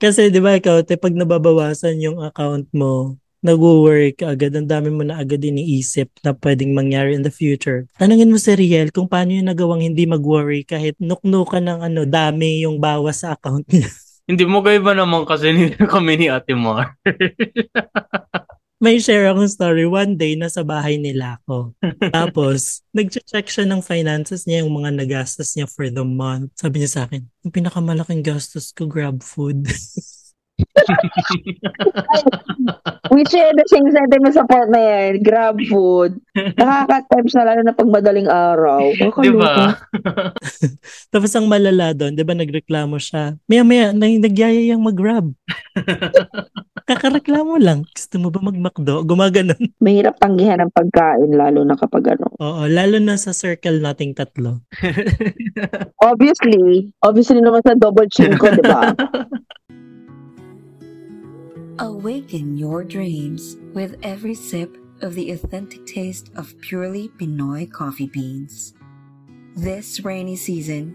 Kasi 0.02 0.32
'di 0.32 0.40
ba 0.40 0.56
ikaw, 0.56 0.80
te, 0.88 0.96
pag 0.96 1.12
nababawasan 1.12 2.00
yung 2.00 2.24
account 2.24 2.72
mo, 2.72 3.20
nag-worry 3.44 4.14
ka 4.14 4.38
agad, 4.38 4.54
ang 4.54 4.70
dami 4.70 4.94
mo 4.94 5.02
na 5.02 5.18
agad 5.18 5.42
iniisip 5.42 6.14
na 6.22 6.38
pwedeng 6.38 6.78
mangyari 6.78 7.18
in 7.18 7.26
the 7.26 7.34
future. 7.34 7.90
Tanungin 7.98 8.30
mo 8.30 8.38
si 8.38 8.54
Riel 8.54 8.94
kung 8.94 9.10
paano 9.10 9.34
yung 9.34 9.50
nagawang 9.50 9.82
hindi 9.82 10.06
mag-worry 10.06 10.62
kahit 10.62 10.94
nuknukan 11.02 11.66
ng 11.66 11.80
ano, 11.92 12.02
dami 12.06 12.62
yung 12.64 12.78
bawas 12.78 13.26
sa 13.26 13.34
account 13.34 13.66
niya. 13.68 13.90
Hindi 14.30 14.44
mo 14.46 14.62
kayo 14.62 14.80
ba 14.82 14.94
naman 14.94 15.26
kasi 15.26 15.52
nila 15.56 15.86
kami 15.90 16.18
ni 16.18 16.28
Ate 16.30 16.54
Mar? 16.54 16.98
May 18.82 18.98
share 18.98 19.30
akong 19.30 19.46
story. 19.46 19.86
One 19.86 20.18
day, 20.18 20.34
nasa 20.34 20.66
bahay 20.66 20.98
nila 20.98 21.38
ako. 21.38 21.78
Tapos, 22.18 22.82
nag-check 22.98 23.46
siya 23.46 23.70
ng 23.70 23.86
finances 23.86 24.50
niya, 24.50 24.66
yung 24.66 24.74
mga 24.82 24.98
nagastos 24.98 25.54
niya 25.54 25.70
for 25.70 25.86
the 25.94 26.02
month. 26.02 26.50
Sabi 26.58 26.82
niya 26.82 26.90
sa 26.90 27.02
akin, 27.06 27.22
yung 27.46 27.54
pinakamalaking 27.54 28.26
gastos 28.26 28.74
ko, 28.74 28.90
grab 28.90 29.22
food. 29.22 29.70
we 33.14 33.22
share 33.28 33.52
the 33.54 33.66
same 33.68 33.88
sentiment 33.92 34.34
sa 34.34 34.48
part 34.48 34.72
na 34.72 34.80
yan. 34.80 35.22
Grab 35.22 35.60
food. 35.68 36.18
Nakaka-times 36.34 37.34
na 37.36 37.48
lalo 37.48 37.62
na 37.66 37.76
pag 37.76 37.92
madaling 37.92 38.30
araw. 38.30 38.82
Di 38.96 39.32
ba? 39.36 39.76
Tapos 41.14 41.32
ang 41.36 41.52
malala 41.52 41.92
doon, 41.92 42.16
di 42.16 42.24
ba 42.24 42.38
nagreklamo 42.38 42.96
siya, 42.98 43.36
maya-maya, 43.46 43.92
nag- 43.92 44.24
nagyayayang 44.24 44.82
mag-grab. 44.82 45.28
Kakareklamo 46.90 47.56
lang. 47.62 47.88
Gusto 47.88 48.16
mo 48.20 48.28
ba 48.34 48.42
mag-McDo? 48.44 49.06
Gumaganon. 49.06 49.60
Mahirap 49.80 50.20
tanggihan 50.20 50.60
ng 50.66 50.74
pagkain 50.74 51.32
lalo 51.32 51.64
na 51.64 51.78
kapag 51.78 52.18
ano. 52.18 52.28
Oo, 52.42 52.68
lalo 52.68 53.00
na 53.00 53.16
sa 53.16 53.32
circle 53.32 53.80
nating 53.80 54.18
tatlo. 54.18 54.60
Obviously, 56.02 56.92
obviously 57.06 57.40
naman 57.40 57.64
sa 57.64 57.78
double 57.78 58.10
chin 58.12 58.36
ko, 58.36 58.52
di 58.52 58.64
ba? 58.66 58.92
Awaken 61.82 62.62
your 62.62 62.84
dreams 62.86 63.58
with 63.74 63.98
every 64.06 64.36
sip 64.36 64.78
of 65.02 65.16
the 65.18 65.32
authentic 65.32 65.82
taste 65.90 66.30
of 66.38 66.54
purely 66.62 67.10
Pinoy 67.18 67.66
coffee 67.74 68.06
beans. 68.06 68.78
This 69.58 70.06
rainy 70.06 70.36
season, 70.36 70.94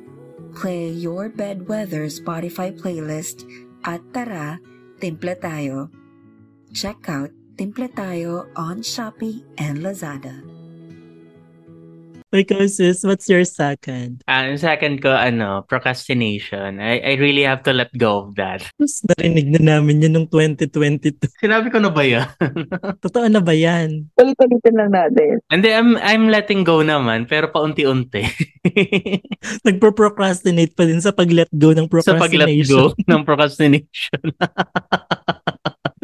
play 0.55 0.87
your 0.87 1.29
bedweather 1.29 2.07
Spotify 2.07 2.71
playlist 2.71 3.51
at 3.83 3.99
Tara, 4.15 4.61
Timple 5.01 5.35
Tayo. 5.35 5.91
Check 6.73 7.09
out 7.09 7.35
Timple 7.59 7.89
Tayo 7.89 8.47
on 8.55 8.79
Shopee 8.79 9.43
and 9.59 9.79
Lazada. 9.79 10.56
Ikaw 12.35 12.67
sis, 12.67 13.07
what's 13.07 13.31
your 13.31 13.47
second? 13.47 14.27
Ah, 14.27 14.51
yung 14.51 14.59
second 14.59 14.99
ko, 14.99 15.15
ano, 15.15 15.63
procrastination. 15.71 16.83
I, 16.83 16.99
I 16.99 17.13
really 17.23 17.47
have 17.47 17.63
to 17.71 17.73
let 17.73 17.95
go 17.95 18.27
of 18.27 18.35
that. 18.35 18.67
Mas 18.83 18.99
narinig 19.07 19.47
na 19.55 19.79
namin 19.79 20.03
yun 20.03 20.19
nung 20.19 20.29
2022. 20.29 21.23
Sinabi 21.47 21.71
ko 21.71 21.79
na 21.79 21.95
ba 21.95 22.03
yan? 22.03 22.27
Totoo 23.05 23.31
na 23.31 23.39
ba 23.39 23.55
yan? 23.55 24.11
Ulit-ulitin 24.19 24.75
lang 24.75 24.91
natin. 24.91 25.39
Hindi, 25.55 25.71
I'm, 25.71 25.95
I'm 26.03 26.27
letting 26.27 26.67
go 26.67 26.83
naman, 26.83 27.31
pero 27.31 27.47
paunti-unti. 27.55 28.27
Nagpo-procrastinate 29.67 30.75
pa 30.75 30.83
din 30.83 30.99
sa 30.99 31.15
pag-let 31.15 31.47
go 31.55 31.71
ng 31.79 31.87
sa 32.03 32.19
pag-let 32.19 32.51
procrastination. 32.51 32.75
go 32.75 32.83
ng 33.07 33.23
procrastination. 33.23 34.21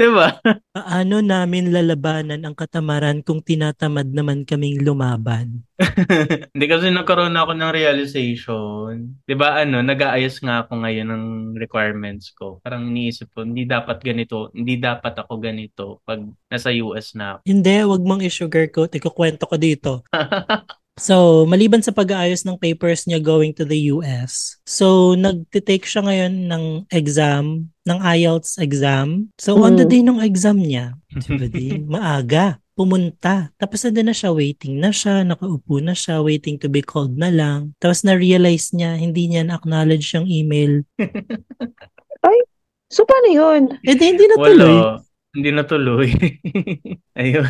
Diba? 0.02 0.28
Paano 0.74 1.22
namin 1.22 1.70
lalabanan 1.70 2.42
ang 2.42 2.58
katamaran 2.58 3.22
kung 3.22 3.38
tinatamad 3.38 4.10
naman 4.10 4.42
kaming 4.42 4.82
lumaban? 4.82 5.62
Hindi 6.54 6.66
kasi 6.66 6.90
nagkaroon 6.90 7.34
ako 7.34 7.52
ng 7.54 7.72
realization. 7.74 9.18
'Di 9.26 9.34
ba 9.34 9.62
ano, 9.62 9.82
nag-aayos 9.82 10.42
nga 10.42 10.66
ako 10.66 10.82
ngayon 10.82 11.08
ng 11.10 11.24
requirements 11.58 12.34
ko. 12.34 12.58
Parang 12.62 12.90
iniisip 12.90 13.30
ko, 13.34 13.42
hindi 13.42 13.66
dapat 13.66 13.98
ganito, 14.02 14.50
hindi 14.54 14.78
dapat 14.78 15.14
ako 15.22 15.32
ganito 15.42 15.84
pag 16.06 16.22
nasa 16.50 16.70
US 16.82 17.14
na 17.18 17.38
ako. 17.38 17.38
Hindi, 17.46 17.76
wag 17.82 18.02
mong 18.02 18.22
i-sugarcoat. 18.26 18.92
Ikukwento 18.98 19.44
ko 19.46 19.56
dito. 19.58 19.92
So, 21.00 21.48
maliban 21.48 21.80
sa 21.80 21.88
pag-aayos 21.88 22.44
ng 22.44 22.60
papers 22.60 23.08
niya 23.08 23.16
going 23.16 23.56
to 23.56 23.64
the 23.64 23.88
US, 23.96 24.60
so 24.68 25.16
nagtitake 25.16 25.88
siya 25.88 26.04
ngayon 26.04 26.52
ng 26.52 26.64
exam, 26.92 27.72
ng 27.88 27.98
IELTS 27.98 28.60
exam. 28.60 29.32
So, 29.40 29.56
on 29.64 29.80
the 29.80 29.88
Mm. 29.88 29.92
day 29.92 30.02
ng 30.04 30.20
exam 30.20 30.60
niya, 30.60 30.92
diba 31.24 31.48
di, 31.48 31.80
maaga, 31.80 32.60
pumunta. 32.76 33.48
Tapos 33.56 33.80
nandun 33.88 34.12
na 34.12 34.16
siya, 34.16 34.36
waiting 34.36 34.84
na 34.84 34.92
siya, 34.92 35.24
nakaupo 35.24 35.80
na 35.80 35.96
siya, 35.96 36.20
waiting 36.20 36.60
to 36.60 36.68
be 36.68 36.84
called 36.84 37.16
na 37.16 37.32
lang. 37.32 37.72
Tapos 37.80 38.04
na-realize 38.04 38.76
niya, 38.76 38.92
hindi 39.00 39.32
niya 39.32 39.48
na-acknowledge 39.48 40.12
yung 40.12 40.28
email. 40.28 40.84
So, 42.92 43.08
paano 43.08 43.24
yun? 43.32 43.62
Eh, 43.88 43.96
di, 43.96 44.04
hindi 44.04 44.28
natuloy. 44.28 44.76
Wala. 44.76 45.00
Hindi 45.32 45.48
natuloy. 45.48 46.12
Ayun. 47.20 47.48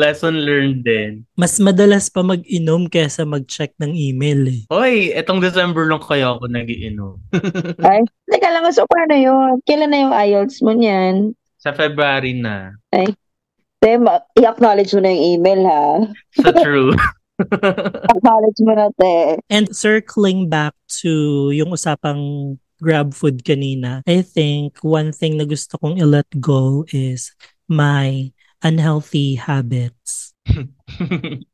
Lesson 0.00 0.48
learned 0.48 0.80
din. 0.80 1.28
Mas 1.36 1.60
madalas 1.60 2.08
pa 2.08 2.24
mag-inom 2.24 2.88
kaysa 2.88 3.28
mag-check 3.28 3.76
ng 3.76 3.92
email 3.92 4.48
eh. 4.48 4.60
Hoy, 4.72 5.12
etong 5.12 5.44
December 5.44 5.84
lang 5.84 6.00
kaya 6.00 6.32
ako 6.32 6.48
nagiinom. 6.48 7.20
Ay, 7.84 8.00
teka 8.32 8.48
lang, 8.48 8.64
so 8.72 8.88
paano 8.88 9.12
yun? 9.12 9.60
Kailan 9.68 9.92
na 9.92 9.98
yung 10.08 10.14
IELTS 10.16 10.64
mo 10.64 10.72
niyan? 10.72 11.36
Sa 11.60 11.76
February 11.76 12.32
na. 12.32 12.72
Te, 13.78 14.00
ma- 14.00 14.24
i-acknowledge 14.32 14.96
mo 14.96 15.00
na 15.04 15.12
yung 15.12 15.24
email, 15.36 15.60
ha? 15.68 15.86
Sa 16.40 16.50
true. 16.64 16.96
Acknowledge 18.16 18.60
mo 18.64 18.72
na, 18.72 18.88
te. 18.96 19.36
And 19.52 19.68
circling 19.76 20.48
back 20.48 20.72
to 21.04 21.52
yung 21.52 21.76
usapang 21.76 22.56
grab 22.80 23.14
food 23.14 23.42
kanina, 23.44 24.02
I 24.06 24.22
think 24.22 24.78
one 24.82 25.12
thing 25.12 25.36
na 25.36 25.44
gusto 25.44 25.78
kong 25.78 25.98
i-let 26.00 26.28
go 26.40 26.86
is 26.90 27.34
my 27.68 28.30
unhealthy 28.62 29.36
habits. 29.38 30.34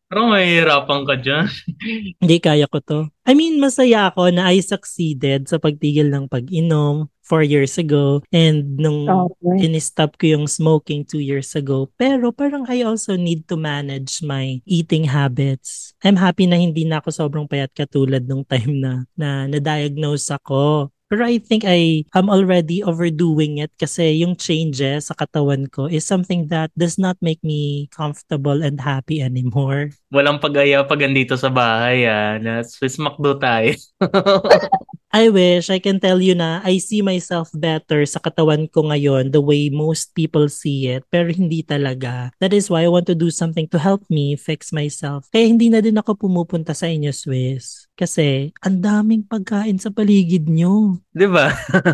Pero 0.08 0.30
mahihirapan 0.30 1.00
ka 1.10 1.14
dyan. 1.18 1.46
Hindi 2.22 2.36
kaya 2.38 2.70
ko 2.70 2.78
to. 2.78 2.98
I 3.26 3.34
mean, 3.34 3.58
masaya 3.58 4.14
ako 4.14 4.30
na 4.30 4.46
I 4.54 4.62
succeeded 4.62 5.50
sa 5.50 5.58
pagtigil 5.58 6.06
ng 6.06 6.30
pag-inom 6.30 7.10
four 7.26 7.42
years 7.42 7.74
ago 7.80 8.22
and 8.30 8.78
nung 8.78 9.08
Okay. 9.10 9.66
in-stop 9.66 10.14
ko 10.20 10.38
yung 10.38 10.46
smoking 10.46 11.02
two 11.02 11.18
years 11.18 11.56
ago. 11.58 11.90
Pero 11.98 12.30
parang 12.30 12.62
I 12.70 12.86
also 12.86 13.18
need 13.18 13.50
to 13.50 13.58
manage 13.58 14.22
my 14.22 14.62
eating 14.62 15.02
habits. 15.10 15.96
I'm 16.06 16.14
happy 16.20 16.46
na 16.46 16.62
hindi 16.62 16.86
na 16.86 17.02
ako 17.02 17.10
sobrang 17.10 17.50
payat 17.50 17.74
katulad 17.74 18.22
nung 18.28 18.46
time 18.46 18.78
na 18.78 18.92
na 19.18 19.50
na-diagnose 19.50 20.30
ako. 20.30 20.93
Pero 21.14 21.30
I 21.30 21.38
think 21.38 21.62
I 21.62 22.02
am 22.10 22.26
already 22.26 22.82
overdoing 22.82 23.62
it 23.62 23.70
kasi 23.78 24.18
yung 24.26 24.34
changes 24.34 25.06
sa 25.06 25.14
katawan 25.14 25.70
ko 25.70 25.86
is 25.86 26.02
something 26.02 26.50
that 26.50 26.74
does 26.74 26.98
not 26.98 27.14
make 27.22 27.38
me 27.46 27.86
comfortable 27.94 28.66
and 28.66 28.82
happy 28.82 29.22
anymore. 29.22 29.94
Walang 30.10 30.42
pag-aya 30.42 30.82
pag 30.82 31.06
andito 31.06 31.38
sa 31.38 31.54
bahay 31.54 32.02
ah. 32.02 32.34
Na 32.42 32.66
Swiss 32.66 32.98
McDo 32.98 33.38
tayo. 33.38 33.78
I 35.14 35.30
wish 35.30 35.70
I 35.70 35.78
can 35.78 36.02
tell 36.02 36.18
you 36.18 36.34
na 36.34 36.58
I 36.66 36.82
see 36.82 36.98
myself 36.98 37.54
better 37.54 38.02
sa 38.02 38.18
katawan 38.18 38.66
ko 38.66 38.90
ngayon 38.90 39.30
the 39.30 39.38
way 39.38 39.70
most 39.70 40.10
people 40.18 40.50
see 40.50 40.90
it 40.90 41.06
pero 41.06 41.30
hindi 41.30 41.62
talaga. 41.62 42.34
That 42.42 42.50
is 42.50 42.66
why 42.66 42.82
I 42.82 42.90
want 42.90 43.06
to 43.06 43.14
do 43.14 43.30
something 43.30 43.70
to 43.70 43.78
help 43.78 44.02
me 44.10 44.34
fix 44.34 44.74
myself. 44.74 45.30
Kaya 45.30 45.46
hindi 45.46 45.70
na 45.70 45.78
din 45.78 45.94
ako 45.94 46.26
pumupunta 46.26 46.74
sa 46.74 46.90
inyo, 46.90 47.14
Swiss. 47.14 47.86
Kasi 47.94 48.50
ang 48.58 48.82
daming 48.82 49.22
pagkain 49.22 49.78
sa 49.78 49.94
paligid 49.94 50.50
nyo. 50.50 50.98
Di 51.14 51.30
ba? 51.30 51.46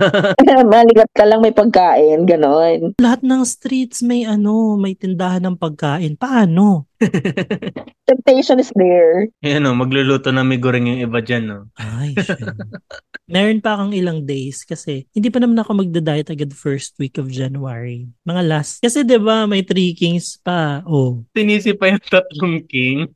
Maligat 0.73 1.12
ka 1.12 1.28
lang 1.28 1.45
may 1.45 1.52
pagkain, 1.52 2.25
ganon. 2.25 2.97
Lahat 2.97 3.21
ng 3.21 3.45
streets 3.45 4.00
may 4.00 4.25
ano, 4.25 4.80
may 4.80 4.97
tindahan 4.97 5.45
ng 5.45 5.61
pagkain. 5.61 6.16
Paano? 6.16 6.88
Temptation 8.09 8.57
is 8.57 8.73
there. 8.73 9.28
Ayan 9.45 9.69
o, 9.69 9.76
magluluto 9.76 10.33
ng 10.33 10.49
miguring 10.49 10.88
yung 10.88 11.04
iba 11.04 11.21
dyan 11.21 11.45
no. 11.52 11.59
Ay, 11.76 12.16
shit. 12.16 12.40
Meron 13.31 13.63
pa 13.63 13.79
akong 13.79 13.95
ilang 13.95 14.27
days 14.27 14.67
kasi 14.67 15.07
hindi 15.15 15.31
pa 15.31 15.39
naman 15.39 15.63
ako 15.63 15.87
magda-diet 15.87 16.35
agad 16.35 16.51
first 16.51 16.99
week 16.99 17.15
of 17.15 17.31
January. 17.31 18.11
Mga 18.27 18.43
last. 18.51 18.83
Kasi 18.83 19.07
'di 19.07 19.23
ba 19.23 19.47
may 19.47 19.63
three 19.63 19.95
kings 19.95 20.37
pa. 20.43 20.83
Oh. 20.83 21.23
Sinisi 21.33 21.71
pa 21.79 21.95
yung 21.95 22.03
tatlong 22.03 22.59
king. 22.67 23.07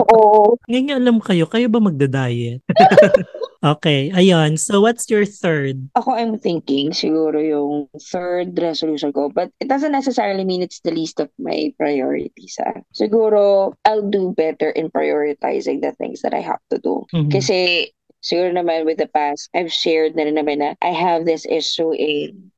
Oo. 0.00 0.56
Ngayon 0.64 0.96
alam 0.96 1.20
kayo, 1.20 1.44
kayo 1.44 1.68
ba 1.68 1.78
magda-diet? 1.78 2.64
okay, 3.76 4.08
ayun. 4.16 4.56
So 4.56 4.80
what's 4.80 5.04
your 5.12 5.28
third? 5.28 5.92
Ako, 5.92 6.16
I'm 6.16 6.40
thinking 6.40 6.96
siguro 6.96 7.36
yung 7.36 7.92
third 8.00 8.56
resolution 8.56 9.12
ko. 9.12 9.28
But 9.28 9.52
it 9.60 9.68
doesn't 9.68 9.92
necessarily 9.92 10.48
mean 10.48 10.64
it's 10.64 10.80
the 10.80 10.94
least 10.94 11.20
of 11.20 11.28
my 11.36 11.68
priorities. 11.76 12.56
Ah. 12.64 12.80
Siguro, 12.96 13.74
I'll 13.84 14.08
do 14.08 14.32
better 14.32 14.72
in 14.72 14.88
prioritizing 14.88 15.84
the 15.84 15.92
things 16.00 16.24
that 16.24 16.32
I 16.32 16.40
have 16.40 16.62
to 16.72 16.80
do. 16.80 17.04
Mhm. 17.12 17.28
Kasi, 17.28 17.90
siguro 18.20 18.50
naman 18.52 18.84
with 18.84 18.98
the 18.98 19.10
past, 19.10 19.50
I've 19.54 19.72
shared 19.72 20.16
na 20.16 20.26
rin 20.26 20.36
naman 20.36 20.62
na 20.62 20.74
I 20.82 20.92
have 20.94 21.24
this 21.24 21.46
issue 21.46 21.94
in 21.94 22.50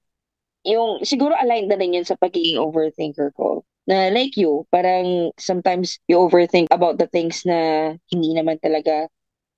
yung 0.65 1.01
siguro 1.05 1.33
aligned 1.41 1.73
na 1.73 1.81
rin 1.81 1.97
yun 1.97 2.05
sa 2.05 2.21
pagiging 2.21 2.61
overthinker 2.61 3.33
ko. 3.37 3.65
Na 3.89 4.13
like 4.13 4.37
you, 4.37 4.69
parang 4.69 5.33
sometimes 5.41 5.99
you 6.07 6.21
overthink 6.21 6.69
about 6.71 7.01
the 7.01 7.09
things 7.09 7.43
na 7.49 7.93
hindi 8.13 8.37
naman 8.37 8.61
talaga 8.61 9.09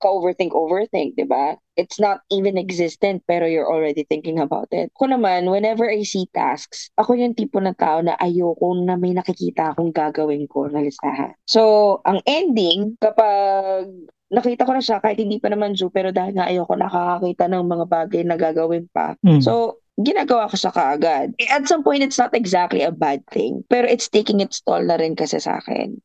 ka-overthink, 0.03 0.51
overthink, 0.51 1.15
di 1.15 1.23
ba? 1.23 1.55
It's 1.79 1.95
not 1.95 2.27
even 2.27 2.59
existent 2.59 3.23
pero 3.23 3.47
you're 3.47 3.67
already 3.67 4.03
thinking 4.03 4.35
about 4.35 4.67
it. 4.75 4.91
Ako 4.99 5.15
naman, 5.15 5.47
whenever 5.47 5.87
I 5.87 6.03
see 6.03 6.27
tasks, 6.35 6.91
ako 6.99 7.15
yung 7.15 7.39
tipo 7.39 7.63
ng 7.63 7.79
tao 7.79 8.03
na 8.03 8.19
ayoko 8.19 8.75
na 8.83 8.99
may 8.99 9.15
nakikita 9.15 9.71
akong 9.71 9.95
gagawin 9.95 10.43
ko 10.51 10.67
na 10.67 10.83
listahan. 10.83 11.31
So, 11.47 12.03
ang 12.03 12.19
ending, 12.27 12.99
kapag 12.99 13.87
nakita 14.33 14.65
ko 14.65 14.73
na 14.73 14.81
siya 14.81 14.97
kahit 14.97 15.21
hindi 15.21 15.37
pa 15.37 15.53
naman 15.53 15.77
due 15.77 15.93
pero 15.93 16.09
dahil 16.09 16.33
nga 16.33 16.49
ayoko 16.49 16.73
nakakakita 16.73 17.45
ng 17.45 17.63
mga 17.69 17.85
bagay 17.85 18.21
na 18.25 18.35
gagawin 18.35 18.89
pa. 18.89 19.13
Mm. 19.21 19.45
So, 19.45 19.79
ginagawa 20.01 20.49
ko 20.49 20.57
siya 20.57 20.73
kaagad. 20.73 21.37
Eh, 21.37 21.53
At 21.53 21.69
some 21.69 21.85
point, 21.85 22.01
it's 22.01 22.17
not 22.17 22.33
exactly 22.33 22.81
a 22.81 22.89
bad 22.89 23.21
thing. 23.29 23.61
Pero 23.69 23.85
it's 23.85 24.09
taking 24.09 24.41
its 24.41 24.59
toll 24.65 24.81
na 24.81 24.97
rin 24.97 25.13
kasi 25.13 25.37
sa 25.37 25.61
akin. 25.61 26.01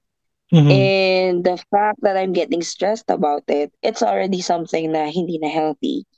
Mhm. 0.49 0.71
And 0.73 1.37
the 1.45 1.61
fact 1.69 2.01
that 2.01 2.17
I'm 2.17 2.33
getting 2.33 2.65
stressed 2.65 3.13
about 3.13 3.45
it, 3.53 3.69
it's 3.85 4.01
already 4.01 4.41
something 4.41 4.93
na 4.93 5.13
hindi 5.13 5.37
na 5.37 5.49
healthy. 5.49 6.09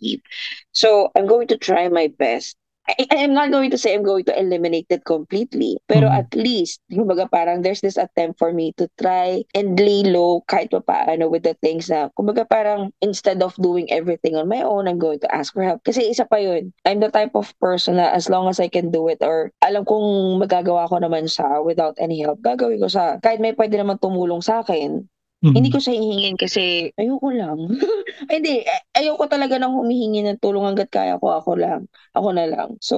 So, 0.71 1.11
I'm 1.15 1.27
going 1.27 1.51
to 1.51 1.59
try 1.59 1.91
my 1.91 2.11
best. 2.15 2.55
I, 2.91 3.07
I'm 3.23 3.31
not 3.35 3.55
going 3.55 3.71
to 3.71 3.79
say 3.79 3.95
I'm 3.95 4.03
going 4.03 4.27
to 4.27 4.35
eliminate 4.35 4.91
it 4.91 5.07
completely. 5.07 5.79
Pero 5.87 6.11
Mhm. 6.11 6.19
at 6.27 6.31
least, 6.35 6.83
kumbaga 6.91 7.31
parang 7.31 7.63
there's 7.63 7.79
this 7.81 7.95
attempt 7.95 8.43
for 8.43 8.51
me 8.51 8.75
to 8.83 8.91
try 8.99 9.47
and 9.55 9.79
lay 9.79 10.03
low 10.03 10.43
kahit 10.51 10.75
pa 10.75 10.83
paano 10.83 11.31
with 11.31 11.47
the 11.47 11.55
things 11.63 11.87
na, 11.87 12.11
kumbaga 12.19 12.43
parang 12.43 12.91
instead 12.99 13.39
of 13.47 13.55
doing 13.63 13.87
everything 13.95 14.35
on 14.35 14.51
my 14.51 14.67
own, 14.67 14.91
I'm 14.91 14.99
going 14.99 15.23
to 15.23 15.31
ask 15.31 15.55
for 15.55 15.63
help. 15.63 15.87
Kasi 15.87 16.11
isa 16.11 16.27
pa 16.27 16.43
yun, 16.43 16.75
I'm 16.83 16.99
the 16.99 17.13
type 17.15 17.39
of 17.39 17.55
person 17.63 18.03
na 18.03 18.11
as 18.11 18.27
long 18.27 18.51
as 18.51 18.59
I 18.59 18.67
can 18.67 18.91
do 18.91 19.07
it 19.07 19.23
or 19.23 19.55
alam 19.63 19.87
kong 19.87 20.43
magagawa 20.43 20.91
ko 20.91 20.99
naman 20.99 21.31
siya 21.31 21.63
without 21.63 21.95
any 22.03 22.19
help, 22.27 22.43
gagawin 22.43 22.83
ko 22.83 22.91
siya. 22.91 23.23
Kahit 23.23 23.39
may 23.39 23.55
pwede 23.55 23.79
naman 23.79 24.03
tumulong 24.03 24.43
sa 24.43 24.67
akin, 24.67 25.07
Hindi 25.51 25.69
ko 25.75 25.83
siya 25.83 25.99
hihingin 25.99 26.39
kasi 26.39 26.95
ayoko 26.95 27.29
lang. 27.35 27.59
Ay, 28.31 28.39
Hindi, 28.39 28.63
ay- 28.63 28.85
ayoko 29.03 29.27
talaga 29.27 29.59
nang 29.59 29.75
humihingi 29.75 30.23
ng 30.23 30.39
tulong 30.39 30.63
hanggat 30.63 30.95
kaya 30.95 31.19
ko 31.19 31.35
ako 31.35 31.59
lang. 31.59 31.91
Ako 32.15 32.31
na 32.31 32.47
lang. 32.47 32.79
So, 32.79 32.97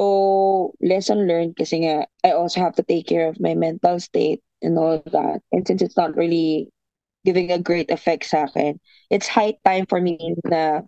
lesson 0.85 1.25
learned 1.25 1.57
kasi 1.57 1.81
nga, 1.89 2.05
I 2.21 2.37
also 2.37 2.61
have 2.61 2.77
to 2.77 2.85
take 2.85 3.09
care 3.09 3.25
of 3.29 3.41
my 3.41 3.57
mental 3.57 3.97
state 4.05 4.45
and 4.61 4.77
all 4.77 5.01
that. 5.17 5.41
And 5.49 5.65
since 5.65 5.81
it's 5.81 5.97
not 5.97 6.13
really 6.13 6.69
giving 7.25 7.53
a 7.53 7.61
great 7.61 7.91
effect 7.91 8.27
sa 8.27 8.47
akin, 8.49 8.81
it's 9.11 9.29
high 9.29 9.57
time 9.65 9.87
for 9.87 10.01
me 10.01 10.19
na 10.49 10.83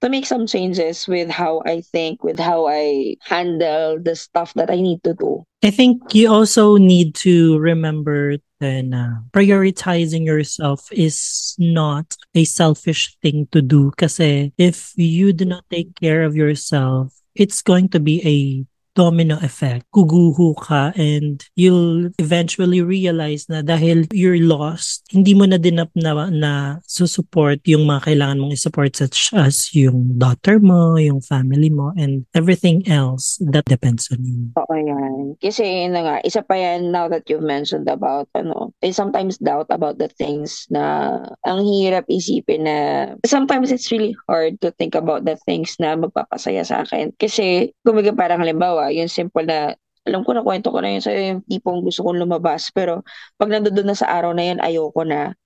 to 0.00 0.08
make 0.08 0.26
some 0.26 0.46
changes 0.46 1.06
with 1.08 1.30
how 1.30 1.62
I 1.66 1.80
think, 1.80 2.22
with 2.22 2.38
how 2.38 2.68
I 2.68 3.16
handle 3.20 3.98
the 4.00 4.14
stuff 4.14 4.54
that 4.54 4.70
I 4.70 4.76
need 4.76 5.02
to 5.04 5.14
do. 5.14 5.44
I 5.62 5.70
think 5.70 6.14
you 6.14 6.32
also 6.32 6.76
need 6.76 7.14
to 7.26 7.58
remember 7.58 8.36
that 8.60 8.84
uh, 8.94 9.20
prioritizing 9.32 10.24
yourself 10.24 10.86
is 10.92 11.54
not 11.58 12.16
a 12.34 12.44
selfish 12.44 13.16
thing 13.22 13.48
to 13.52 13.62
do 13.62 13.90
kasi 13.96 14.52
if 14.58 14.92
you 14.96 15.32
do 15.32 15.44
not 15.44 15.64
take 15.70 15.94
care 15.98 16.22
of 16.22 16.36
yourself, 16.36 17.14
it's 17.34 17.62
going 17.62 17.88
to 17.90 18.00
be 18.00 18.22
a 18.22 18.66
domino 18.98 19.38
effect. 19.46 19.86
Guguho 19.94 20.58
ka 20.58 20.90
and 20.98 21.46
you'll 21.54 22.10
eventually 22.18 22.82
realize 22.82 23.46
na 23.46 23.62
dahil 23.62 24.10
you're 24.10 24.42
lost, 24.42 25.06
hindi 25.14 25.38
mo 25.38 25.46
na 25.46 25.54
din 25.54 25.78
na, 25.78 25.86
na, 25.94 26.82
susupport 26.82 27.62
yung 27.70 27.86
mga 27.86 28.10
kailangan 28.10 28.42
mong 28.42 28.56
isupport 28.58 28.90
such 28.98 29.30
as 29.38 29.70
yung 29.70 30.18
daughter 30.18 30.58
mo, 30.58 30.98
yung 30.98 31.22
family 31.22 31.70
mo, 31.70 31.94
and 31.94 32.26
everything 32.34 32.82
else 32.90 33.38
that 33.38 33.62
depends 33.70 34.10
on 34.10 34.18
you. 34.26 34.50
Oo, 34.58 34.74
yan. 34.74 35.38
Kasi 35.38 35.86
yun 35.86 35.94
na 35.94 36.02
nga, 36.02 36.16
isa 36.26 36.42
pa 36.42 36.58
yan 36.58 36.90
now 36.90 37.06
that 37.06 37.22
you've 37.30 37.44
mentioned 37.44 37.86
about, 37.86 38.26
ano, 38.34 38.74
I 38.82 38.90
sometimes 38.90 39.38
doubt 39.38 39.70
about 39.70 40.02
the 40.02 40.10
things 40.10 40.66
na 40.72 41.14
ang 41.46 41.62
hirap 41.62 42.10
isipin 42.10 42.66
na 42.66 42.76
sometimes 43.22 43.70
it's 43.70 43.92
really 43.94 44.16
hard 44.26 44.58
to 44.64 44.74
think 44.74 44.98
about 44.98 45.22
the 45.28 45.38
things 45.46 45.76
na 45.78 45.94
magpapasaya 45.94 46.64
sa 46.64 46.82
akin. 46.82 47.14
Kasi, 47.20 47.70
kumiga 47.84 48.10
parang 48.16 48.42
halimbawa, 48.42 48.87
yung 48.90 49.10
simple 49.10 49.44
na 49.44 49.74
alam 50.08 50.24
ko 50.24 50.32
na 50.32 50.40
kwento 50.40 50.72
ko 50.72 50.80
na 50.80 50.88
yun 50.96 51.04
sa'yo 51.04 51.20
yung 51.20 51.42
tipong 51.44 51.84
gusto 51.84 52.00
kong 52.00 52.16
lumabas 52.16 52.72
pero 52.72 53.04
pag 53.36 53.52
nandoon 53.52 53.84
na 53.84 53.96
sa 53.98 54.08
araw 54.08 54.32
na 54.32 54.44
yun 54.48 54.58
ayoko 54.64 55.04
na. 55.04 55.36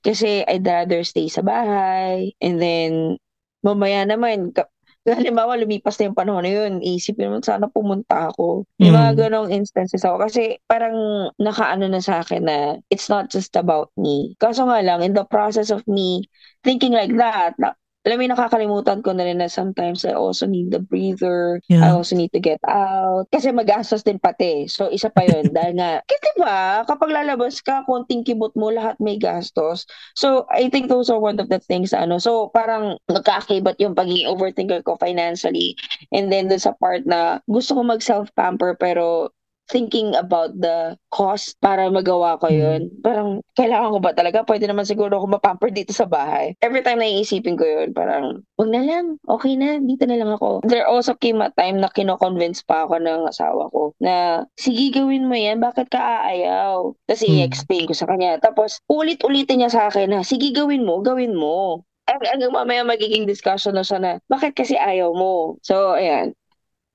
Kasi 0.00 0.46
I'd 0.46 0.62
rather 0.64 1.02
stay 1.02 1.26
sa 1.28 1.42
bahay 1.42 2.32
and 2.38 2.62
then 2.62 3.18
mamaya 3.66 4.06
naman 4.06 4.54
ka- 4.54 4.70
halimbawa 5.08 5.56
lumipas 5.56 5.96
na 5.98 6.08
yung 6.12 6.18
panahon 6.18 6.44
na 6.44 6.52
yun 6.52 6.72
isipin 6.84 7.32
mo 7.32 7.40
sana 7.40 7.66
pumunta 7.68 8.28
ako. 8.30 8.68
Yung 8.78 8.92
mga 8.94 9.12
Mm. 9.12 9.18
ganong 9.18 9.48
instances 9.50 10.04
ako. 10.04 10.20
Kasi 10.28 10.60
parang 10.68 10.94
nakaano 11.40 11.88
na 11.88 11.98
sa 12.04 12.20
akin 12.20 12.44
na 12.44 12.56
it's 12.92 13.08
not 13.08 13.32
just 13.32 13.56
about 13.56 13.88
me. 13.96 14.36
Kaso 14.36 14.68
nga 14.68 14.78
lang 14.84 15.00
in 15.00 15.16
the 15.16 15.24
process 15.24 15.72
of 15.72 15.80
me 15.88 16.28
thinking 16.62 16.92
like 16.92 17.12
that 17.16 17.56
na, 17.58 17.72
alam 18.08 18.16
mo 18.16 18.24
yung 18.24 18.34
nakakalimutan 18.34 19.04
ko 19.04 19.12
na 19.12 19.28
rin 19.28 19.38
na 19.44 19.52
sometimes 19.52 20.08
I 20.08 20.16
also 20.16 20.48
need 20.48 20.72
the 20.72 20.80
breather 20.80 21.60
I 21.76 21.92
Yeah. 21.92 21.92
also 21.92 22.16
need 22.16 22.32
to 22.32 22.40
get 22.40 22.64
out 22.64 23.28
kasi 23.28 23.52
magastos 23.52 24.00
din 24.00 24.16
pati 24.16 24.64
so 24.64 24.88
isa 24.88 25.12
pa 25.12 25.28
yun 25.28 25.52
dahil 25.56 25.76
nga 25.76 26.00
kasi 26.08 26.18
diba 26.32 26.88
kapag 26.88 27.12
lalabas 27.12 27.60
ka 27.60 27.84
konting 27.84 28.24
kibot 28.24 28.56
mo 28.56 28.72
lahat 28.72 28.96
may 28.98 29.20
gastos 29.20 29.84
So, 30.16 30.46
I 30.50 30.68
think 30.70 30.88
those 30.88 31.10
are 31.10 31.20
one 31.20 31.38
of 31.40 31.48
the 31.48 31.58
things 31.60 31.92
ano. 31.92 32.18
So, 32.18 32.50
parang 32.50 32.98
nagkakakibat 33.10 33.78
yung 33.78 33.94
pagiging 33.94 34.26
overthinker 34.30 34.82
ko 34.82 34.96
financially. 34.98 35.76
And 36.10 36.32
then 36.32 36.48
dun 36.48 36.58
sa 36.62 36.74
part 36.74 37.06
na 37.06 37.40
gusto 37.46 37.76
ko 37.78 37.82
mag 37.86 38.02
self-pamper 38.02 38.76
pero 38.80 39.30
thinking 39.68 40.16
about 40.16 40.56
the 40.56 40.96
cost 41.12 41.56
para 41.60 41.88
magawa 41.92 42.40
ko 42.40 42.48
yun. 42.48 42.88
Parang, 43.04 43.44
kailangan 43.54 43.92
ko 43.94 43.98
ba 44.00 44.12
talaga? 44.16 44.44
Pwede 44.44 44.64
naman 44.64 44.88
siguro 44.88 45.20
ako 45.20 45.38
mapamper 45.38 45.68
dito 45.68 45.92
sa 45.92 46.08
bahay. 46.08 46.56
Every 46.64 46.80
time 46.80 47.04
naiisipin 47.04 47.60
ko 47.60 47.64
yun, 47.64 47.92
parang, 47.92 48.40
wag 48.56 48.70
na 48.72 48.82
lang, 48.84 49.20
okay 49.28 49.54
na, 49.54 49.76
dito 49.78 50.08
na 50.08 50.16
lang 50.16 50.32
ako. 50.32 50.64
There 50.64 50.88
also 50.88 51.12
came 51.14 51.44
a 51.44 51.52
time 51.52 51.78
na 51.78 51.92
kino-convince 51.92 52.64
pa 52.64 52.88
ako 52.88 52.98
ng 53.00 53.28
asawa 53.28 53.68
ko 53.70 53.92
na, 54.00 54.44
sige 54.56 54.88
gawin 54.90 55.28
mo 55.28 55.36
yan, 55.36 55.60
bakit 55.60 55.92
ka 55.92 56.00
aayaw? 56.00 56.96
Tapos 57.04 57.22
Hmm. 57.24 57.32
i-explain 57.44 57.84
ko 57.86 57.94
sa 57.94 58.08
kanya. 58.08 58.40
Tapos, 58.40 58.80
ulit-ulitin 58.88 59.60
niya 59.62 59.70
sa 59.70 59.82
akin 59.92 60.08
na, 60.10 60.20
sige 60.24 60.50
gawin 60.56 60.82
mo, 60.88 61.04
gawin 61.04 61.36
mo. 61.36 61.84
Ang 62.08 62.24
hanggang 62.24 62.56
mamaya 62.56 62.88
magiging 62.88 63.28
discussion 63.28 63.76
na 63.76 63.84
siya 63.84 64.00
na, 64.00 64.12
bakit 64.32 64.56
kasi 64.56 64.80
ayaw 64.80 65.12
mo? 65.12 65.60
So, 65.60 65.92
ayan. 65.92 66.32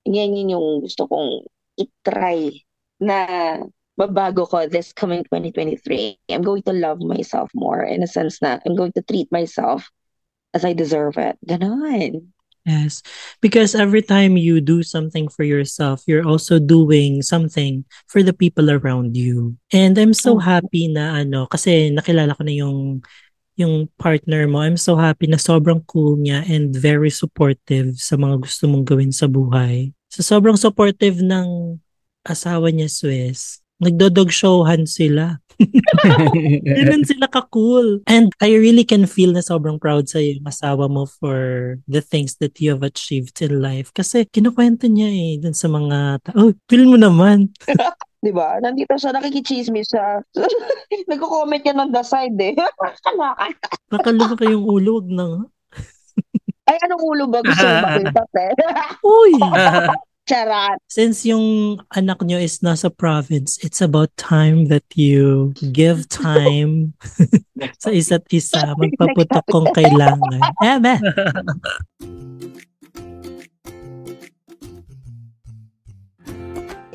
Yan 0.09 0.35
yun 0.35 0.57
yung 0.57 0.67
gusto 0.83 1.07
kong 1.07 1.47
itry 1.79 2.65
na 2.99 3.59
mabago 3.99 4.47
ko 4.49 4.65
this 4.67 4.93
coming 4.93 5.23
2023. 5.29 6.17
I'm 6.29 6.41
going 6.41 6.63
to 6.65 6.73
love 6.73 6.99
myself 7.01 7.49
more 7.53 7.83
in 7.83 8.01
a 8.03 8.09
sense 8.09 8.41
na 8.41 8.59
I'm 8.65 8.75
going 8.75 8.93
to 8.97 9.03
treat 9.05 9.29
myself 9.31 9.89
as 10.53 10.65
I 10.65 10.73
deserve 10.73 11.17
it. 11.17 11.37
Ganon. 11.45 12.33
Yes. 12.63 13.03
Because 13.43 13.75
every 13.75 14.01
time 14.01 14.39
you 14.39 14.61
do 14.63 14.83
something 14.87 15.27
for 15.27 15.43
yourself, 15.43 16.01
you're 16.07 16.23
also 16.25 16.63
doing 16.63 17.21
something 17.21 17.83
for 18.07 18.23
the 18.23 18.31
people 18.31 18.71
around 18.71 19.17
you. 19.19 19.59
And 19.75 19.99
I'm 19.99 20.15
so 20.15 20.39
Oh. 20.39 20.39
happy 20.39 20.87
na 20.87 21.19
ano, 21.19 21.43
kasi 21.51 21.91
nakilala 21.91 22.39
ko 22.39 22.47
na 22.47 22.55
yung 22.55 23.03
yung 23.53 23.85
partner 24.01 24.47
mo. 24.49 24.63
I'm 24.65 24.79
so 24.79 24.95
happy 24.97 25.27
na 25.29 25.37
sobrang 25.37 25.85
cool 25.85 26.17
niya 26.17 26.41
and 26.49 26.73
very 26.73 27.11
supportive 27.13 27.99
sa 28.01 28.17
mga 28.17 28.41
gusto 28.41 28.65
mong 28.65 28.87
gawin 28.87 29.13
sa 29.13 29.29
buhay. 29.29 29.93
So 30.13 30.21
sobrang 30.21 30.61
supportive 30.61 31.25
ng 31.25 31.81
asawa 32.21 32.69
niya, 32.69 32.85
Swiss. 32.85 33.65
Nagdodog 33.81 34.29
showhan 34.29 34.85
sila. 34.85 35.41
Ganun 36.77 37.01
sila 37.01 37.25
ka-cool. 37.25 38.05
And 38.05 38.29
I 38.37 38.53
really 38.53 38.85
can 38.85 39.09
feel 39.09 39.33
na 39.33 39.41
sobrang 39.41 39.81
proud 39.81 40.05
sa 40.05 40.21
yung 40.21 40.45
asawa 40.45 40.85
mo 40.85 41.09
for 41.09 41.81
the 41.89 41.97
things 41.97 42.37
that 42.45 42.61
you 42.61 42.77
have 42.77 42.85
achieved 42.85 43.41
in 43.41 43.57
life. 43.57 43.89
Kasi 43.89 44.29
kinukwento 44.29 44.85
niya 44.85 45.09
eh 45.09 45.41
dun 45.41 45.57
sa 45.57 45.65
mga 45.65 46.21
tao. 46.29 46.37
Oh, 46.37 46.53
feel 46.69 46.85
mo 46.85 47.01
naman. 47.01 47.49
Di 48.23 48.29
ba? 48.29 48.61
Nandito 48.61 48.93
siya, 48.93 49.17
nakikichismis 49.17 49.89
siya. 49.89 50.21
Nagko-comment 51.09 51.65
yan 51.65 51.81
on 51.81 51.89
the 51.89 52.05
side 52.05 52.37
eh. 52.37 52.53
Lumaki 53.89 54.45
yung 54.45 54.63
ulo, 54.63 55.01
wag 55.01 55.09
na 55.09 55.25
anong 56.83 57.03
ulo 57.03 57.23
ba 57.31 57.39
gusto 57.39 57.63
mo 57.63 57.75
makita, 57.87 58.23
te? 58.31 58.47
Uy! 59.01 59.33
Charat. 60.23 60.79
Since 60.87 61.27
yung 61.27 61.79
anak 61.91 62.23
nyo 62.23 62.39
is 62.39 62.63
nasa 62.63 62.87
province, 62.87 63.59
it's 63.59 63.83
about 63.83 64.07
time 64.15 64.71
that 64.71 64.87
you 64.95 65.51
give 65.75 66.07
time 66.07 66.95
sa 67.83 67.91
isa't 67.91 68.23
isa. 68.31 68.71
Magpaputok 68.79 69.43
kung 69.51 69.67
kailangan. 69.75 70.39
Eh, 70.63 70.79
be. 70.79 70.95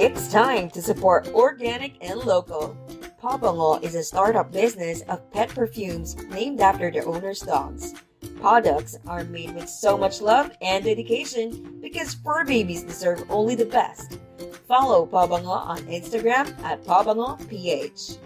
It's 0.01 0.33
time 0.33 0.73
to 0.73 0.81
support 0.81 1.29
organic 1.37 2.01
and 2.01 2.25
local. 2.25 2.73
Pabango 3.21 3.77
is 3.85 3.93
a 3.93 4.01
startup 4.01 4.49
business 4.55 5.05
of 5.11 5.21
pet 5.37 5.53
perfumes 5.53 6.17
named 6.33 6.65
after 6.65 6.89
their 6.89 7.05
owner's 7.05 7.45
dogs. 7.45 7.93
Products 8.39 8.95
are 9.07 9.25
made 9.27 9.55
with 9.55 9.69
so 9.69 9.99
much 9.99 10.23
love 10.23 10.55
and 10.63 10.85
dedication 10.87 11.79
because 11.83 12.15
fur 12.15 12.47
babies 12.47 12.87
deserve 12.87 13.27
only 13.31 13.59
the 13.59 13.67
best. 13.67 14.19
Follow 14.71 15.07
Pabango 15.07 15.59
on 15.59 15.83
Instagram 15.91 16.47
at 16.63 16.79
PabangoPH. 16.87 18.19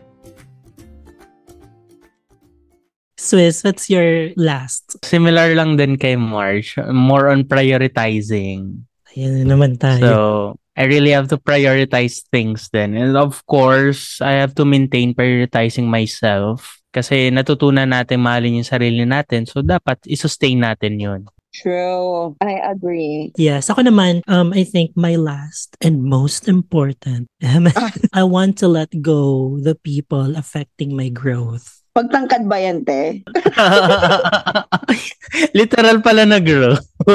Swiss, 3.16 3.64
what's 3.64 3.88
your 3.88 4.34
last? 4.36 4.98
Similar 5.06 5.54
lang 5.54 5.78
din 5.78 5.96
kay 5.96 6.18
March. 6.18 6.76
More 6.90 7.30
on 7.30 7.48
prioritizing. 7.48 8.84
Ayan 9.16 9.48
naman 9.48 9.78
tayo. 9.78 10.02
So, 10.02 10.16
I 10.76 10.84
really 10.90 11.14
have 11.14 11.28
to 11.30 11.38
prioritize 11.38 12.20
things 12.28 12.68
then. 12.72 12.98
And 12.98 13.16
of 13.16 13.46
course, 13.46 14.20
I 14.20 14.36
have 14.42 14.58
to 14.58 14.64
maintain 14.66 15.14
prioritizing 15.14 15.86
myself. 15.86 16.81
Kasi 16.92 17.32
natutunan 17.32 17.88
natin 17.88 18.20
mahalin 18.20 18.60
yung 18.60 18.68
sarili 18.68 19.08
natin. 19.08 19.48
So, 19.48 19.64
dapat 19.64 20.04
isustain 20.04 20.60
natin 20.60 21.00
yun. 21.00 21.20
True. 21.52 22.32
I 22.40 22.56
agree. 22.64 23.32
Yes, 23.36 23.68
ako 23.68 23.84
naman, 23.84 24.24
um, 24.24 24.56
I 24.56 24.64
think 24.64 24.96
my 24.96 25.20
last 25.20 25.76
and 25.84 26.00
most 26.00 26.48
important, 26.48 27.28
I 28.16 28.24
want 28.24 28.56
to 28.64 28.68
let 28.72 28.88
go 29.04 29.56
the 29.60 29.76
people 29.76 30.32
affecting 30.36 30.96
my 30.96 31.12
growth. 31.12 31.84
Pagtangkad 31.92 32.48
ba 32.48 32.56
yan, 32.56 32.88
te? 32.88 33.20
Literal 35.58 36.00
pala 36.00 36.24
na 36.24 36.40
grow. 36.40 36.80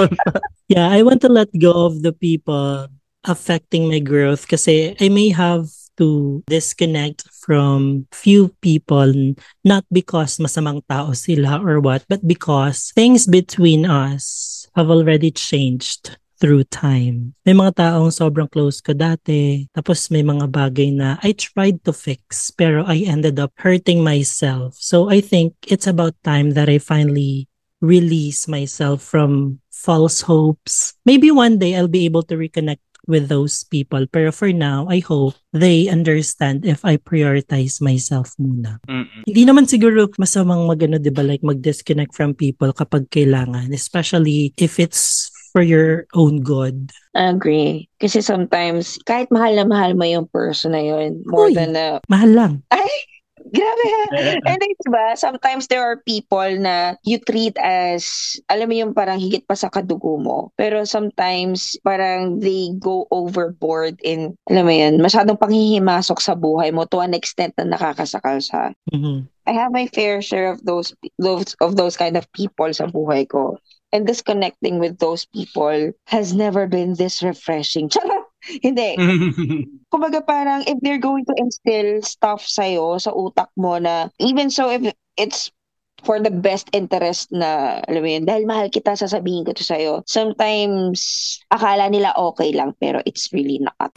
Yeah, 0.68 0.92
I 0.92 1.00
want 1.00 1.24
to 1.24 1.32
let 1.32 1.48
go 1.56 1.88
of 1.88 2.04
the 2.04 2.12
people 2.12 2.92
affecting 3.24 3.88
my 3.88 4.04
growth 4.04 4.52
kasi 4.52 5.00
I 5.00 5.08
may 5.08 5.32
have 5.32 5.72
to 5.98 6.44
disconnect 6.48 7.28
from 7.34 8.08
few 8.14 8.54
people 8.62 9.36
not 9.66 9.84
because 9.92 10.38
masamang 10.38 10.82
tao 10.88 11.12
sila 11.14 11.60
or 11.60 11.82
what 11.82 12.06
but 12.08 12.24
because 12.26 12.94
things 12.94 13.28
between 13.28 13.86
us 13.86 14.66
have 14.76 14.90
already 14.90 15.34
changed 15.34 16.18
through 16.38 16.64
time. 16.70 17.34
May 17.50 17.58
mga 17.58 17.82
taong 17.82 18.14
sobrang 18.14 18.50
close 18.50 18.78
ko 18.78 18.94
dati 18.94 19.66
tapos 19.74 20.14
may 20.14 20.22
mga 20.22 20.46
bagay 20.54 20.94
na 20.94 21.18
I 21.26 21.34
tried 21.34 21.82
to 21.90 21.94
fix 21.94 22.54
pero 22.54 22.86
I 22.86 23.10
ended 23.10 23.42
up 23.42 23.52
hurting 23.58 24.06
myself. 24.06 24.78
So 24.78 25.10
I 25.10 25.20
think 25.20 25.58
it's 25.66 25.90
about 25.90 26.14
time 26.22 26.54
that 26.54 26.70
I 26.70 26.78
finally 26.78 27.50
release 27.82 28.48
myself 28.48 29.02
from 29.02 29.60
false 29.70 30.22
hopes. 30.22 30.94
Maybe 31.06 31.30
one 31.30 31.60
day 31.60 31.76
I'll 31.76 31.92
be 31.92 32.06
able 32.06 32.24
to 32.24 32.36
reconnect 32.36 32.82
with 33.08 33.32
those 33.32 33.64
people. 33.64 34.06
Pero 34.12 34.32
for 34.36 34.52
now, 34.52 34.86
I 34.92 35.00
hope 35.00 35.34
they 35.56 35.88
understand 35.88 36.68
if 36.68 36.84
I 36.84 37.00
prioritize 37.00 37.80
myself 37.80 38.36
muna. 38.36 38.84
Mm-mm. 38.86 39.24
Hindi 39.24 39.44
naman 39.48 39.66
siguro 39.66 40.12
masamang 40.20 40.68
magano, 40.68 41.00
di 41.00 41.10
ba, 41.10 41.24
like 41.24 41.42
mag-disconnect 41.42 42.14
from 42.14 42.36
people 42.36 42.76
kapag 42.76 43.08
kailangan, 43.10 43.72
especially 43.72 44.52
if 44.60 44.78
it's 44.78 45.32
for 45.56 45.64
your 45.64 46.06
own 46.14 46.44
good. 46.44 46.92
I 47.16 47.32
agree. 47.32 47.90
Kasi 47.98 48.22
sometimes, 48.22 49.00
kahit 49.08 49.32
mahal 49.32 49.56
na 49.56 49.66
mahal 49.66 49.96
mo 49.96 50.06
yung 50.06 50.28
person 50.30 50.76
na 50.76 50.84
yun, 50.84 51.24
more 51.26 51.50
Uy. 51.50 51.56
than 51.56 51.74
a... 51.80 52.04
Mahal 52.12 52.32
lang. 52.36 52.54
Ay! 52.70 52.92
Grabe! 53.54 53.92
And 54.50 54.58
then, 54.60 54.74
diba, 54.84 55.06
sometimes 55.18 55.68
there 55.68 55.84
are 55.84 56.04
people 56.04 56.48
na 56.60 56.96
you 57.04 57.20
treat 57.20 57.56
as, 57.62 58.36
alam 58.52 58.68
mo 58.70 58.76
yung 58.76 58.94
parang 58.94 59.20
higit 59.20 59.48
pa 59.48 59.56
sa 59.56 59.72
kadugo 59.72 60.20
mo. 60.20 60.52
Pero 60.60 60.84
sometimes, 60.84 61.80
parang 61.84 62.44
they 62.44 62.76
go 62.78 63.08
overboard 63.10 64.00
in, 64.04 64.36
alam 64.52 64.66
mo 64.68 64.74
yun, 64.76 65.00
masyadong 65.00 65.40
panghihimasok 65.40 66.20
sa 66.20 66.36
buhay 66.36 66.76
mo 66.76 66.84
to 66.90 67.00
an 67.00 67.16
extent 67.16 67.56
na 67.56 67.78
nakakasakal 67.78 68.44
sa 68.44 68.76
Mhm. 68.92 69.28
I 69.48 69.52
have 69.56 69.72
my 69.72 69.88
fair 69.88 70.20
share 70.20 70.52
of 70.52 70.60
those 70.68 70.92
those 71.20 71.56
of 71.64 71.80
those 71.80 71.96
kind 71.96 72.20
of 72.20 72.28
people 72.36 72.68
sa 72.76 72.92
buhay 72.92 73.24
ko. 73.32 73.56
And 73.96 74.04
disconnecting 74.04 74.84
with 74.84 75.00
those 75.00 75.24
people 75.32 75.96
has 76.12 76.36
never 76.36 76.68
been 76.68 77.00
this 77.00 77.24
refreshing. 77.24 77.88
Charot! 77.94 78.27
Hindi. 78.66 78.96
Kumbaga 79.94 80.22
parang 80.26 80.64
if 80.68 80.78
they're 80.82 81.02
going 81.02 81.26
to 81.26 81.36
instill 81.38 82.02
stuff 82.04 82.46
sa'yo, 82.46 82.98
sa 83.02 83.12
utak 83.12 83.50
mo 83.58 83.78
na, 83.82 84.10
even 84.20 84.50
so 84.50 84.70
if 84.70 84.84
it's 85.18 85.52
for 86.06 86.22
the 86.22 86.30
best 86.30 86.70
interest 86.74 87.32
na, 87.34 87.82
alam 87.90 88.02
mo 88.06 88.10
yun, 88.10 88.24
dahil 88.26 88.46
mahal 88.46 88.70
kita, 88.70 88.94
sasabihin 88.94 89.46
ko 89.46 89.52
to 89.54 89.66
sa'yo. 89.66 90.06
Sometimes, 90.06 91.40
akala 91.50 91.90
nila 91.90 92.14
okay 92.14 92.54
lang, 92.54 92.78
pero 92.78 93.02
it's 93.10 93.34
really 93.34 93.58
not. 93.58 93.90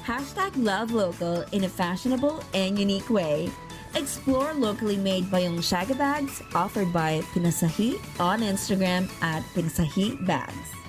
Hashtag 0.00 0.50
love 0.56 0.90
local 0.90 1.44
in 1.52 1.68
a 1.68 1.70
fashionable 1.70 2.42
and 2.56 2.80
unique 2.80 3.12
way. 3.12 3.52
Explore 3.94 4.54
locally 4.54 4.96
made 4.96 5.26
Bayong 5.28 5.58
Shaga 5.58 5.98
bags 5.98 6.42
offered 6.54 6.94
by 6.94 7.20
Pinasahi 7.34 7.98
on 8.22 8.40
Instagram 8.40 9.10
at 9.20 9.42
Pinasahi 9.52 10.14
Bags. 10.26 10.79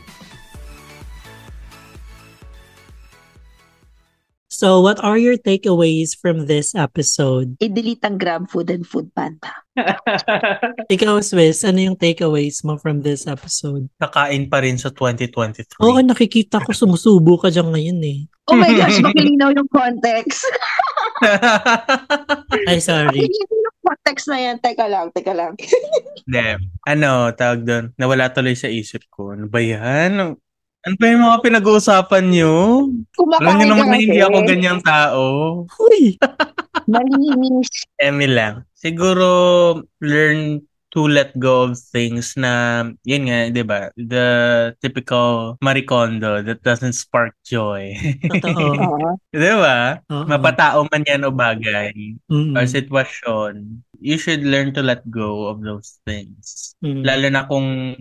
So, 4.62 4.78
what 4.78 5.02
are 5.02 5.17
your 5.17 5.41
takeaways 5.41 6.13
from 6.13 6.45
this 6.45 6.78
episode? 6.78 7.58
I-delete 7.58 8.06
ang 8.06 8.21
Grab 8.21 8.45
Food 8.45 8.69
and 8.69 8.86
Food 8.86 9.10
Panda. 9.17 9.50
Ikaw, 10.93 11.17
Swiss, 11.26 11.65
ano 11.65 11.82
yung 11.82 11.97
takeaways 11.97 12.62
mo 12.62 12.78
from 12.78 13.02
this 13.02 13.26
episode? 13.26 13.89
Kakain 13.97 14.54
pa 14.54 14.62
rin 14.62 14.78
sa 14.78 14.93
2023. 14.93 15.82
Oo, 15.82 15.97
nakikita 16.06 16.62
ko 16.62 16.78
sumusubo 16.78 17.41
ka 17.41 17.50
dyan 17.50 17.74
ngayon 17.74 18.00
eh. 18.06 18.19
Oh 18.54 18.54
my 18.54 18.69
gosh, 18.78 19.02
makilinaw 19.10 19.50
yung 19.50 19.65
context. 19.74 20.45
Ay, 22.69 22.78
sorry. 22.78 23.17
Hindi 23.17 23.41
yung 23.41 23.82
context 23.82 24.30
na 24.30 24.45
yan. 24.45 24.62
Teka 24.62 24.86
lang, 24.86 25.10
teka 25.10 25.34
lang. 25.34 25.58
Damn. 26.30 26.69
Ano, 26.86 27.34
tawag 27.34 27.65
doon? 27.65 27.97
Nawala 27.97 28.30
tuloy 28.30 28.54
sa 28.54 28.69
isip 28.69 29.10
ko. 29.10 29.34
Ano 29.34 29.50
ba 29.50 29.58
yan? 29.58 30.38
Ano 30.82 30.98
pa 30.98 31.13
yung 31.13 31.22
mga 31.22 31.41
pinag-uusapan 31.46 32.26
nyo? 32.34 32.54
Alam 32.89 32.89
niyo 32.89 33.13
Kumakain 33.13 33.67
naman 33.70 33.88
na 33.94 33.98
hindi 34.02 34.17
ako 34.17 34.38
ganyang 34.50 34.82
tao. 34.82 35.24
Uy! 35.78 36.17
Malinis. 36.89 37.86
Emi 38.02 38.26
lang. 38.26 38.65
Siguro, 38.74 39.30
learn 40.02 40.65
to 40.91 41.08
let 41.08 41.32
go 41.39 41.70
of 41.70 41.80
things 41.80 42.36
na, 42.36 42.84
yun 43.08 43.30
nga, 43.30 43.54
di 43.54 43.63
ba? 43.63 43.94
The 43.96 44.28
typical 44.84 45.56
maricondo 45.63 46.44
that 46.44 46.65
doesn't 46.65 46.98
spark 46.98 47.38
joy. 47.48 47.96
Totoo. 48.28 48.76
Oo. 48.89 49.10
di 49.32 49.54
ba? 49.56 50.02
Oo. 50.12 50.28
Mapatao 50.28 50.89
man 50.91 51.08
yan 51.08 51.24
o 51.24 51.32
bagay 51.32 51.96
Mm-mm. 52.28 52.58
or 52.60 52.67
sitwasyon, 52.67 53.86
you 54.02 54.20
should 54.20 54.44
learn 54.44 54.76
to 54.76 54.84
let 54.84 55.06
go 55.08 55.48
of 55.48 55.63
those 55.63 56.02
things. 56.04 56.76
Mm. 56.84 57.08
Lalo 57.08 57.28
na 57.32 57.48
kung 57.48 57.96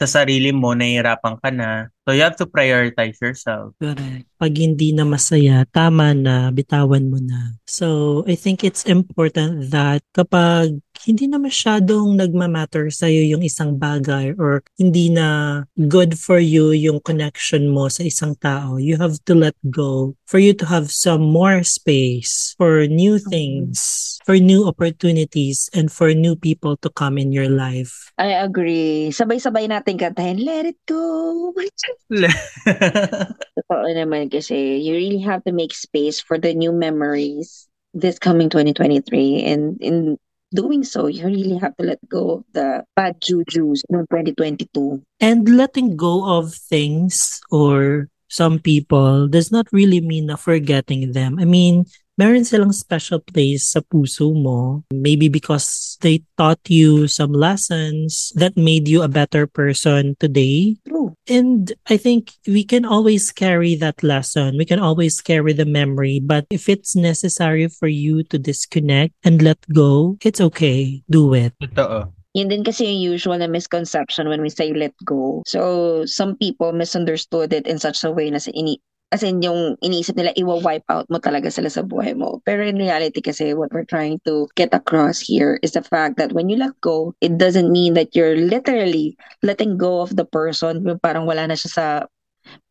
sa 0.00 0.22
sarili 0.22 0.54
mo, 0.56 0.72
nahihirapan 0.72 1.36
ka 1.42 1.50
na. 1.52 1.92
So, 2.02 2.10
you 2.10 2.26
have 2.26 2.34
to 2.42 2.50
prioritize 2.50 3.22
yourself. 3.22 3.78
Correct. 3.78 4.26
Pag 4.42 4.52
hindi 4.58 4.90
na 4.90 5.06
masaya, 5.06 5.62
tama 5.70 6.10
na, 6.10 6.50
bitawan 6.50 7.06
mo 7.06 7.22
na. 7.22 7.54
So, 7.62 8.20
I 8.26 8.34
think 8.34 8.66
it's 8.66 8.82
important 8.90 9.70
that 9.70 10.02
kapag 10.10 10.82
hindi 11.06 11.26
na 11.26 11.38
masyadong 11.38 12.14
nagmamatter 12.14 12.90
sa'yo 12.90 13.26
yung 13.26 13.42
isang 13.42 13.78
bagay 13.78 14.34
or 14.38 14.62
hindi 14.78 15.10
na 15.10 15.62
good 15.90 16.14
for 16.18 16.38
you 16.38 16.70
yung 16.70 17.02
connection 17.02 17.70
mo 17.70 17.90
sa 17.90 18.06
isang 18.06 18.38
tao, 18.38 18.78
you 18.78 18.98
have 18.98 19.18
to 19.26 19.34
let 19.34 19.54
go 19.70 20.14
for 20.26 20.38
you 20.38 20.54
to 20.54 20.66
have 20.66 20.90
some 20.90 21.22
more 21.22 21.62
space 21.66 22.54
for 22.58 22.86
new 22.86 23.18
things, 23.18 24.18
for 24.22 24.38
new 24.38 24.66
opportunities, 24.66 25.66
and 25.74 25.90
for 25.90 26.14
new 26.14 26.38
people 26.38 26.78
to 26.78 26.90
come 26.90 27.18
in 27.18 27.34
your 27.34 27.50
life. 27.50 28.10
I 28.18 28.38
agree. 28.38 29.10
Sabay-sabay 29.10 29.66
natin 29.70 29.98
kantahin, 29.98 30.42
let 30.42 30.70
it 30.70 30.78
go. 30.86 31.54
Totoo 33.56 33.90
naman 33.92 34.28
kasi 34.30 34.78
you 34.80 34.94
really 34.94 35.22
have 35.22 35.44
to 35.44 35.52
make 35.52 35.72
space 35.74 36.20
for 36.20 36.36
the 36.36 36.52
new 36.52 36.72
memories 36.72 37.68
this 37.92 38.18
coming 38.18 38.48
2023 38.48 39.44
and 39.44 39.76
in 39.80 40.16
doing 40.52 40.84
so 40.84 41.08
you 41.08 41.24
really 41.24 41.56
have 41.56 41.76
to 41.76 41.84
let 41.84 42.00
go 42.08 42.40
of 42.40 42.44
the 42.52 42.84
bad 42.96 43.16
jujus 43.20 43.84
ng 43.88 44.04
2022 44.08 45.00
And 45.20 45.48
letting 45.48 45.96
go 45.96 46.24
of 46.24 46.52
things 46.52 47.40
or 47.48 48.08
some 48.32 48.60
people 48.60 49.28
does 49.28 49.52
not 49.52 49.68
really 49.72 50.00
mean 50.00 50.32
na 50.32 50.36
forgetting 50.36 51.12
them. 51.12 51.36
I 51.36 51.44
mean, 51.44 51.84
meron 52.22 52.46
silang 52.46 52.70
special 52.70 53.18
place 53.18 53.74
sa 53.74 53.82
puso 53.82 54.30
mo. 54.30 54.86
Maybe 54.94 55.26
because 55.26 55.98
they 56.06 56.22
taught 56.38 56.62
you 56.70 57.10
some 57.10 57.34
lessons 57.34 58.30
that 58.38 58.54
made 58.54 58.86
you 58.86 59.02
a 59.02 59.10
better 59.10 59.50
person 59.50 60.14
today. 60.22 60.78
true 60.86 61.02
And 61.26 61.72
I 61.90 61.96
think 61.96 62.34
we 62.46 62.62
can 62.62 62.84
always 62.84 63.30
carry 63.30 63.74
that 63.76 64.02
lesson. 64.02 64.58
We 64.58 64.66
can 64.66 64.78
always 64.78 65.20
carry 65.20 65.52
the 65.52 65.66
memory. 65.66 66.18
But 66.22 66.46
if 66.50 66.68
it's 66.68 66.94
necessary 66.94 67.68
for 67.68 67.86
you 67.86 68.22
to 68.30 68.38
disconnect 68.38 69.14
and 69.22 69.42
let 69.42 69.58
go, 69.72 70.18
it's 70.22 70.40
okay. 70.40 71.02
Do 71.10 71.34
it. 71.34 71.54
Totoo. 71.62 72.10
Yun 72.32 72.48
din 72.48 72.64
kasi 72.64 72.88
yung 72.88 73.12
usual 73.12 73.36
na 73.36 73.46
misconception 73.46 74.24
when 74.26 74.40
we 74.40 74.48
say 74.48 74.72
let 74.72 74.96
go. 75.04 75.44
So, 75.44 76.02
some 76.08 76.32
people 76.40 76.72
misunderstood 76.72 77.52
it 77.52 77.68
in 77.68 77.76
such 77.76 78.02
a 78.08 78.10
way 78.10 78.32
na 78.32 78.40
sa 78.40 78.48
ini 78.56 78.80
as 79.12 79.22
in 79.22 79.44
yung 79.44 79.76
iniisip 79.84 80.16
nila 80.16 80.32
iwa-wipe 80.34 80.88
out 80.88 81.04
mo 81.12 81.20
talaga 81.20 81.52
sila 81.52 81.68
sa 81.68 81.84
buhay 81.84 82.16
mo. 82.16 82.40
Pero 82.48 82.64
in 82.64 82.80
reality 82.80 83.20
kasi 83.20 83.52
what 83.52 83.68
we're 83.70 83.86
trying 83.86 84.18
to 84.24 84.48
get 84.56 84.72
across 84.72 85.20
here 85.20 85.60
is 85.60 85.76
the 85.76 85.84
fact 85.84 86.16
that 86.16 86.32
when 86.32 86.48
you 86.48 86.56
let 86.56 86.72
go, 86.80 87.12
it 87.20 87.36
doesn't 87.36 87.70
mean 87.70 87.92
that 87.92 88.16
you're 88.16 88.40
literally 88.40 89.14
letting 89.44 89.76
go 89.76 90.00
of 90.00 90.16
the 90.16 90.24
person 90.24 90.80
yung 90.88 90.98
parang 90.98 91.28
wala 91.28 91.44
na 91.44 91.54
siya 91.54 91.70
sa 91.70 91.86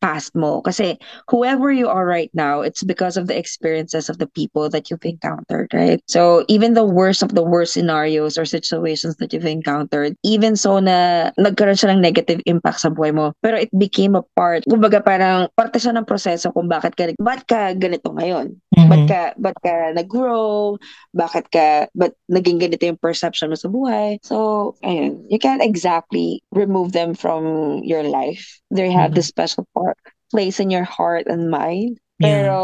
past 0.01 0.33
mo. 0.35 0.61
Kasi 0.61 0.97
whoever 1.29 1.71
you 1.71 1.87
are 1.87 2.05
right 2.05 2.33
now, 2.33 2.61
it's 2.61 2.83
because 2.83 3.15
of 3.15 3.27
the 3.27 3.37
experiences 3.37 4.09
of 4.09 4.17
the 4.17 4.27
people 4.27 4.67
that 4.69 4.89
you've 4.89 5.05
encountered, 5.05 5.69
right? 5.71 6.01
So 6.09 6.43
even 6.49 6.73
the 6.73 6.83
worst 6.83 7.21
of 7.21 7.37
the 7.37 7.45
worst 7.45 7.73
scenarios 7.77 8.37
or 8.37 8.45
situations 8.45 9.17
that 9.17 9.31
you've 9.31 9.45
encountered, 9.45 10.17
even 10.25 10.57
so 10.57 10.81
na 10.81 11.29
nagkaroon 11.37 11.77
siya 11.77 11.93
ng 11.95 12.01
negative 12.01 12.41
impact 12.49 12.81
sa 12.81 12.89
buhay 12.89 13.13
mo, 13.13 13.31
pero 13.45 13.61
it 13.61 13.69
became 13.77 14.17
a 14.17 14.25
part, 14.33 14.65
kumbaga 14.65 14.99
parang 14.99 15.47
parte 15.53 15.77
siya 15.77 15.93
ng 15.95 16.05
proseso 16.09 16.49
kung 16.51 16.65
bakit 16.65 16.97
ka, 16.97 17.13
bakit 17.21 17.45
ka 17.45 17.61
ganito 17.77 18.09
ngayon? 18.09 18.57
Ba't 18.71 19.03
ka, 19.07 19.21
ba't 19.35 19.57
ka 19.59 19.91
nag-grow? 19.91 20.79
Bakit 21.11 21.51
ka, 21.51 21.91
ba't 21.91 22.15
naging 22.31 22.63
ganito 22.63 22.87
yung 22.87 23.03
perception 23.03 23.51
mo 23.51 23.59
sa 23.59 23.67
buhay? 23.67 24.23
So, 24.23 24.75
ayun, 24.79 25.27
you 25.27 25.39
can't 25.39 25.59
exactly 25.59 26.39
remove 26.55 26.95
them 26.95 27.11
from 27.11 27.83
your 27.83 28.07
life. 28.07 28.63
They 28.71 28.87
have 28.91 29.11
this 29.11 29.27
special 29.27 29.67
part, 29.75 29.99
place 30.31 30.63
in 30.63 30.71
your 30.71 30.87
heart 30.87 31.27
and 31.27 31.51
mind. 31.51 31.99
Yeah. 32.19 32.47
Pero, 32.47 32.57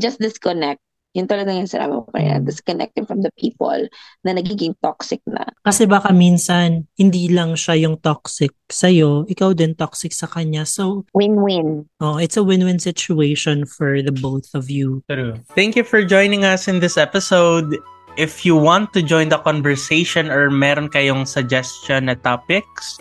just 0.00 0.16
disconnect. 0.16 0.80
Yun 1.14 1.30
talaga 1.30 1.54
yung 1.54 1.70
sinabi 1.70 1.94
mo 1.94 2.10
kanina, 2.10 2.42
Mm. 2.42 2.46
disconnecting 2.50 3.06
from 3.06 3.22
the 3.22 3.30
people 3.38 3.86
na 4.26 4.34
nagiging 4.34 4.74
toxic 4.82 5.22
na. 5.30 5.46
Kasi 5.62 5.86
baka 5.86 6.10
minsan, 6.10 6.90
hindi 6.98 7.30
lang 7.30 7.54
siya 7.54 7.78
yung 7.86 8.02
toxic 8.02 8.50
sa'yo, 8.66 9.22
ikaw 9.30 9.54
din 9.54 9.78
toxic 9.78 10.10
sa 10.10 10.26
kanya. 10.26 10.66
So, 10.66 11.06
Win-win. 11.14 11.86
oh, 12.02 12.18
it's 12.18 12.34
a 12.34 12.42
win-win 12.42 12.82
situation 12.82 13.62
for 13.62 14.02
the 14.02 14.10
both 14.10 14.50
of 14.58 14.66
you. 14.66 15.06
True. 15.06 15.38
Thank 15.54 15.78
you 15.78 15.86
for 15.86 16.02
joining 16.02 16.42
us 16.42 16.66
in 16.66 16.82
this 16.82 16.98
episode. 16.98 17.78
If 18.18 18.42
you 18.42 18.58
want 18.58 18.90
to 18.94 19.02
join 19.02 19.30
the 19.30 19.38
conversation 19.38 20.30
or 20.30 20.50
meron 20.50 20.90
kayong 20.90 21.26
suggestion 21.26 22.06
na 22.10 22.14
topics, 22.18 22.98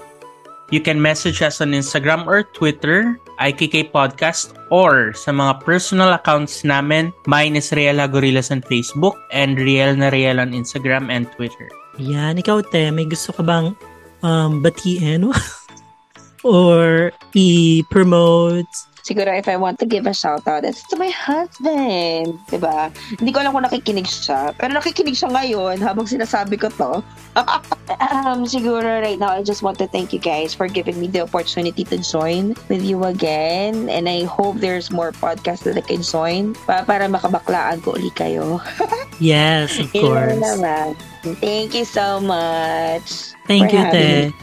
you 0.73 0.81
can 0.81 1.01
message 1.01 1.41
us 1.41 1.61
on 1.61 1.73
Instagram 1.73 2.25
or 2.25 2.41
Twitter, 2.57 3.17
IKK 3.41 3.89
Podcast, 3.89 4.53
or 4.69 5.13
sa 5.13 5.33
mga 5.33 5.65
personal 5.65 6.13
accounts 6.13 6.61
namin, 6.61 7.09
mine 7.25 7.57
is 7.57 7.73
Riel 7.73 7.97
Hagorillas 7.97 8.53
on 8.53 8.61
Facebook 8.65 9.17
and 9.33 9.57
Riel 9.57 9.97
na 9.97 10.13
Riel 10.13 10.41
on 10.41 10.53
Instagram 10.53 11.09
and 11.09 11.29
Twitter. 11.33 11.69
Yan, 12.01 12.41
ikaw 12.41 12.65
te, 12.65 12.89
may 12.89 13.05
gusto 13.05 13.33
ka 13.33 13.45
bang 13.45 13.77
um, 14.25 14.61
batiin 14.65 15.29
or 16.45 17.13
i-promote? 17.33 18.69
Siguro 19.03 19.35
if 19.35 19.51
I 19.51 19.59
want 19.59 19.83
to 19.83 19.85
give 19.85 20.07
a 20.07 20.15
shout 20.15 20.47
out, 20.47 20.63
it's 20.63 20.87
to 20.87 20.95
my 20.95 21.11
husband. 21.11 22.39
ba? 22.55 22.87
Hindi 23.19 23.35
ko 23.35 23.43
alam 23.43 23.51
kung 23.51 23.67
nakikinig 23.67 24.07
siya. 24.07 24.55
Pero 24.55 24.71
nakikinig 24.71 25.19
siya 25.19 25.27
ngayon 25.27 25.83
habang 25.83 26.07
sinasabi 26.07 26.55
ko 26.55 26.71
to. 26.71 27.03
um, 27.99 28.47
siguro 28.47 29.03
right 29.03 29.19
now, 29.19 29.35
I 29.35 29.43
just 29.43 29.59
want 29.59 29.75
to 29.83 29.91
thank 29.91 30.15
you 30.15 30.23
guys 30.23 30.55
for 30.55 30.71
giving 30.71 30.95
me 31.03 31.11
the 31.11 31.27
opportunity 31.27 31.83
to 31.83 31.99
join 31.99 32.55
with 32.71 32.79
you 32.79 33.03
again. 33.03 33.91
And 33.91 34.07
I 34.07 34.23
hope 34.23 34.63
there's 34.63 34.87
more 34.87 35.11
podcasts 35.11 35.67
that 35.67 35.75
I 35.75 35.83
can 35.83 35.99
join 35.99 36.55
pa 36.63 36.87
para 36.87 37.11
makabaklaan 37.11 37.83
ko 37.83 37.99
uli 37.99 38.11
kayo. 38.15 38.63
Yes, 39.21 39.77
of 39.77 39.93
course. 39.93 40.41
Thank 41.39 41.75
you 41.75 41.85
so 41.85 42.19
much. 42.19 43.37
Thank 43.45 43.71
you, 43.71 43.83
te. 43.93 44.33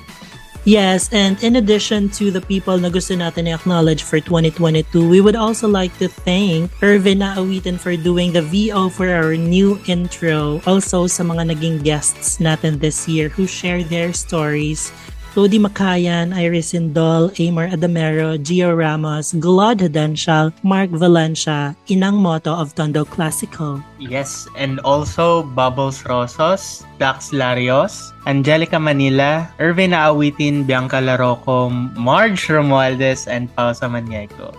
Yes, 0.65 1.09
and 1.09 1.41
in 1.43 1.57
addition 1.57 2.13
to 2.21 2.29
the 2.31 2.45
people 2.45 2.77
na 2.77 2.93
gusto 2.93 3.17
natin 3.17 3.49
i-acknowledge 3.49 4.05
for 4.05 4.21
2022, 4.21 5.09
we 5.09 5.25
would 5.25 5.37
also 5.37 5.65
like 5.65 5.89
to 5.97 6.05
thank 6.05 6.69
Irvin 6.85 7.25
Naawitan 7.25 7.81
for 7.81 7.97
doing 7.97 8.37
the 8.37 8.45
VO 8.45 8.93
for 8.93 9.09
our 9.09 9.41
new 9.41 9.81
intro. 9.89 10.61
Also 10.69 11.09
sa 11.09 11.25
mga 11.25 11.57
naging 11.57 11.81
guests 11.81 12.37
natin 12.45 12.77
this 12.77 13.09
year 13.09 13.33
who 13.33 13.49
shared 13.49 13.89
their 13.89 14.13
stories. 14.13 14.93
Lodi 15.39 15.63
Makayan, 15.63 16.35
Iris 16.35 16.75
Indol, 16.75 17.31
Amor 17.39 17.71
Adamero, 17.71 18.35
Gio 18.35 18.75
Ramos, 18.75 19.31
Glod 19.39 19.79
Hadanshal, 19.79 20.51
Mark 20.67 20.91
Valencia, 20.91 21.77
Inang 21.87 22.19
Moto 22.19 22.51
of 22.51 22.75
Tondo 22.75 23.05
Classical. 23.07 23.79
Yes, 24.03 24.51
and 24.59 24.83
also 24.83 25.47
Bubbles 25.55 26.03
Rosos, 26.03 26.83
Dax 26.99 27.31
Larios, 27.31 28.11
Angelica 28.27 28.83
Manila, 28.83 29.47
Irvin 29.61 29.95
Aawitin, 29.95 30.67
Bianca 30.67 30.99
Laroco, 30.99 31.71
Marge 31.95 32.51
Romualdez, 32.51 33.31
and 33.31 33.55
Pausa 33.55 33.87
Maniago. 33.87 34.51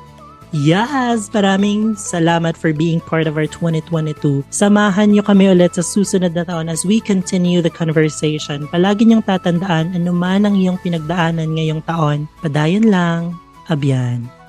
Yes! 0.52 1.32
Maraming 1.32 1.96
salamat 1.96 2.60
for 2.60 2.76
being 2.76 3.00
part 3.00 3.24
of 3.24 3.40
our 3.40 3.48
2022. 3.48 4.44
Samahan 4.52 5.16
niyo 5.16 5.24
kami 5.24 5.48
ulit 5.48 5.80
sa 5.80 5.84
susunod 5.84 6.36
na 6.36 6.44
taon 6.44 6.68
as 6.68 6.84
we 6.84 7.00
continue 7.00 7.64
the 7.64 7.72
conversation. 7.72 8.68
Palagi 8.68 9.08
niyong 9.08 9.24
tatandaan 9.24 9.96
ano 9.96 10.12
man 10.12 10.44
ang 10.44 10.60
iyong 10.60 10.76
pinagdaanan 10.84 11.56
ngayong 11.56 11.80
taon. 11.88 12.28
Padayon 12.44 12.92
lang. 12.92 13.40
Abyan. 13.72 14.41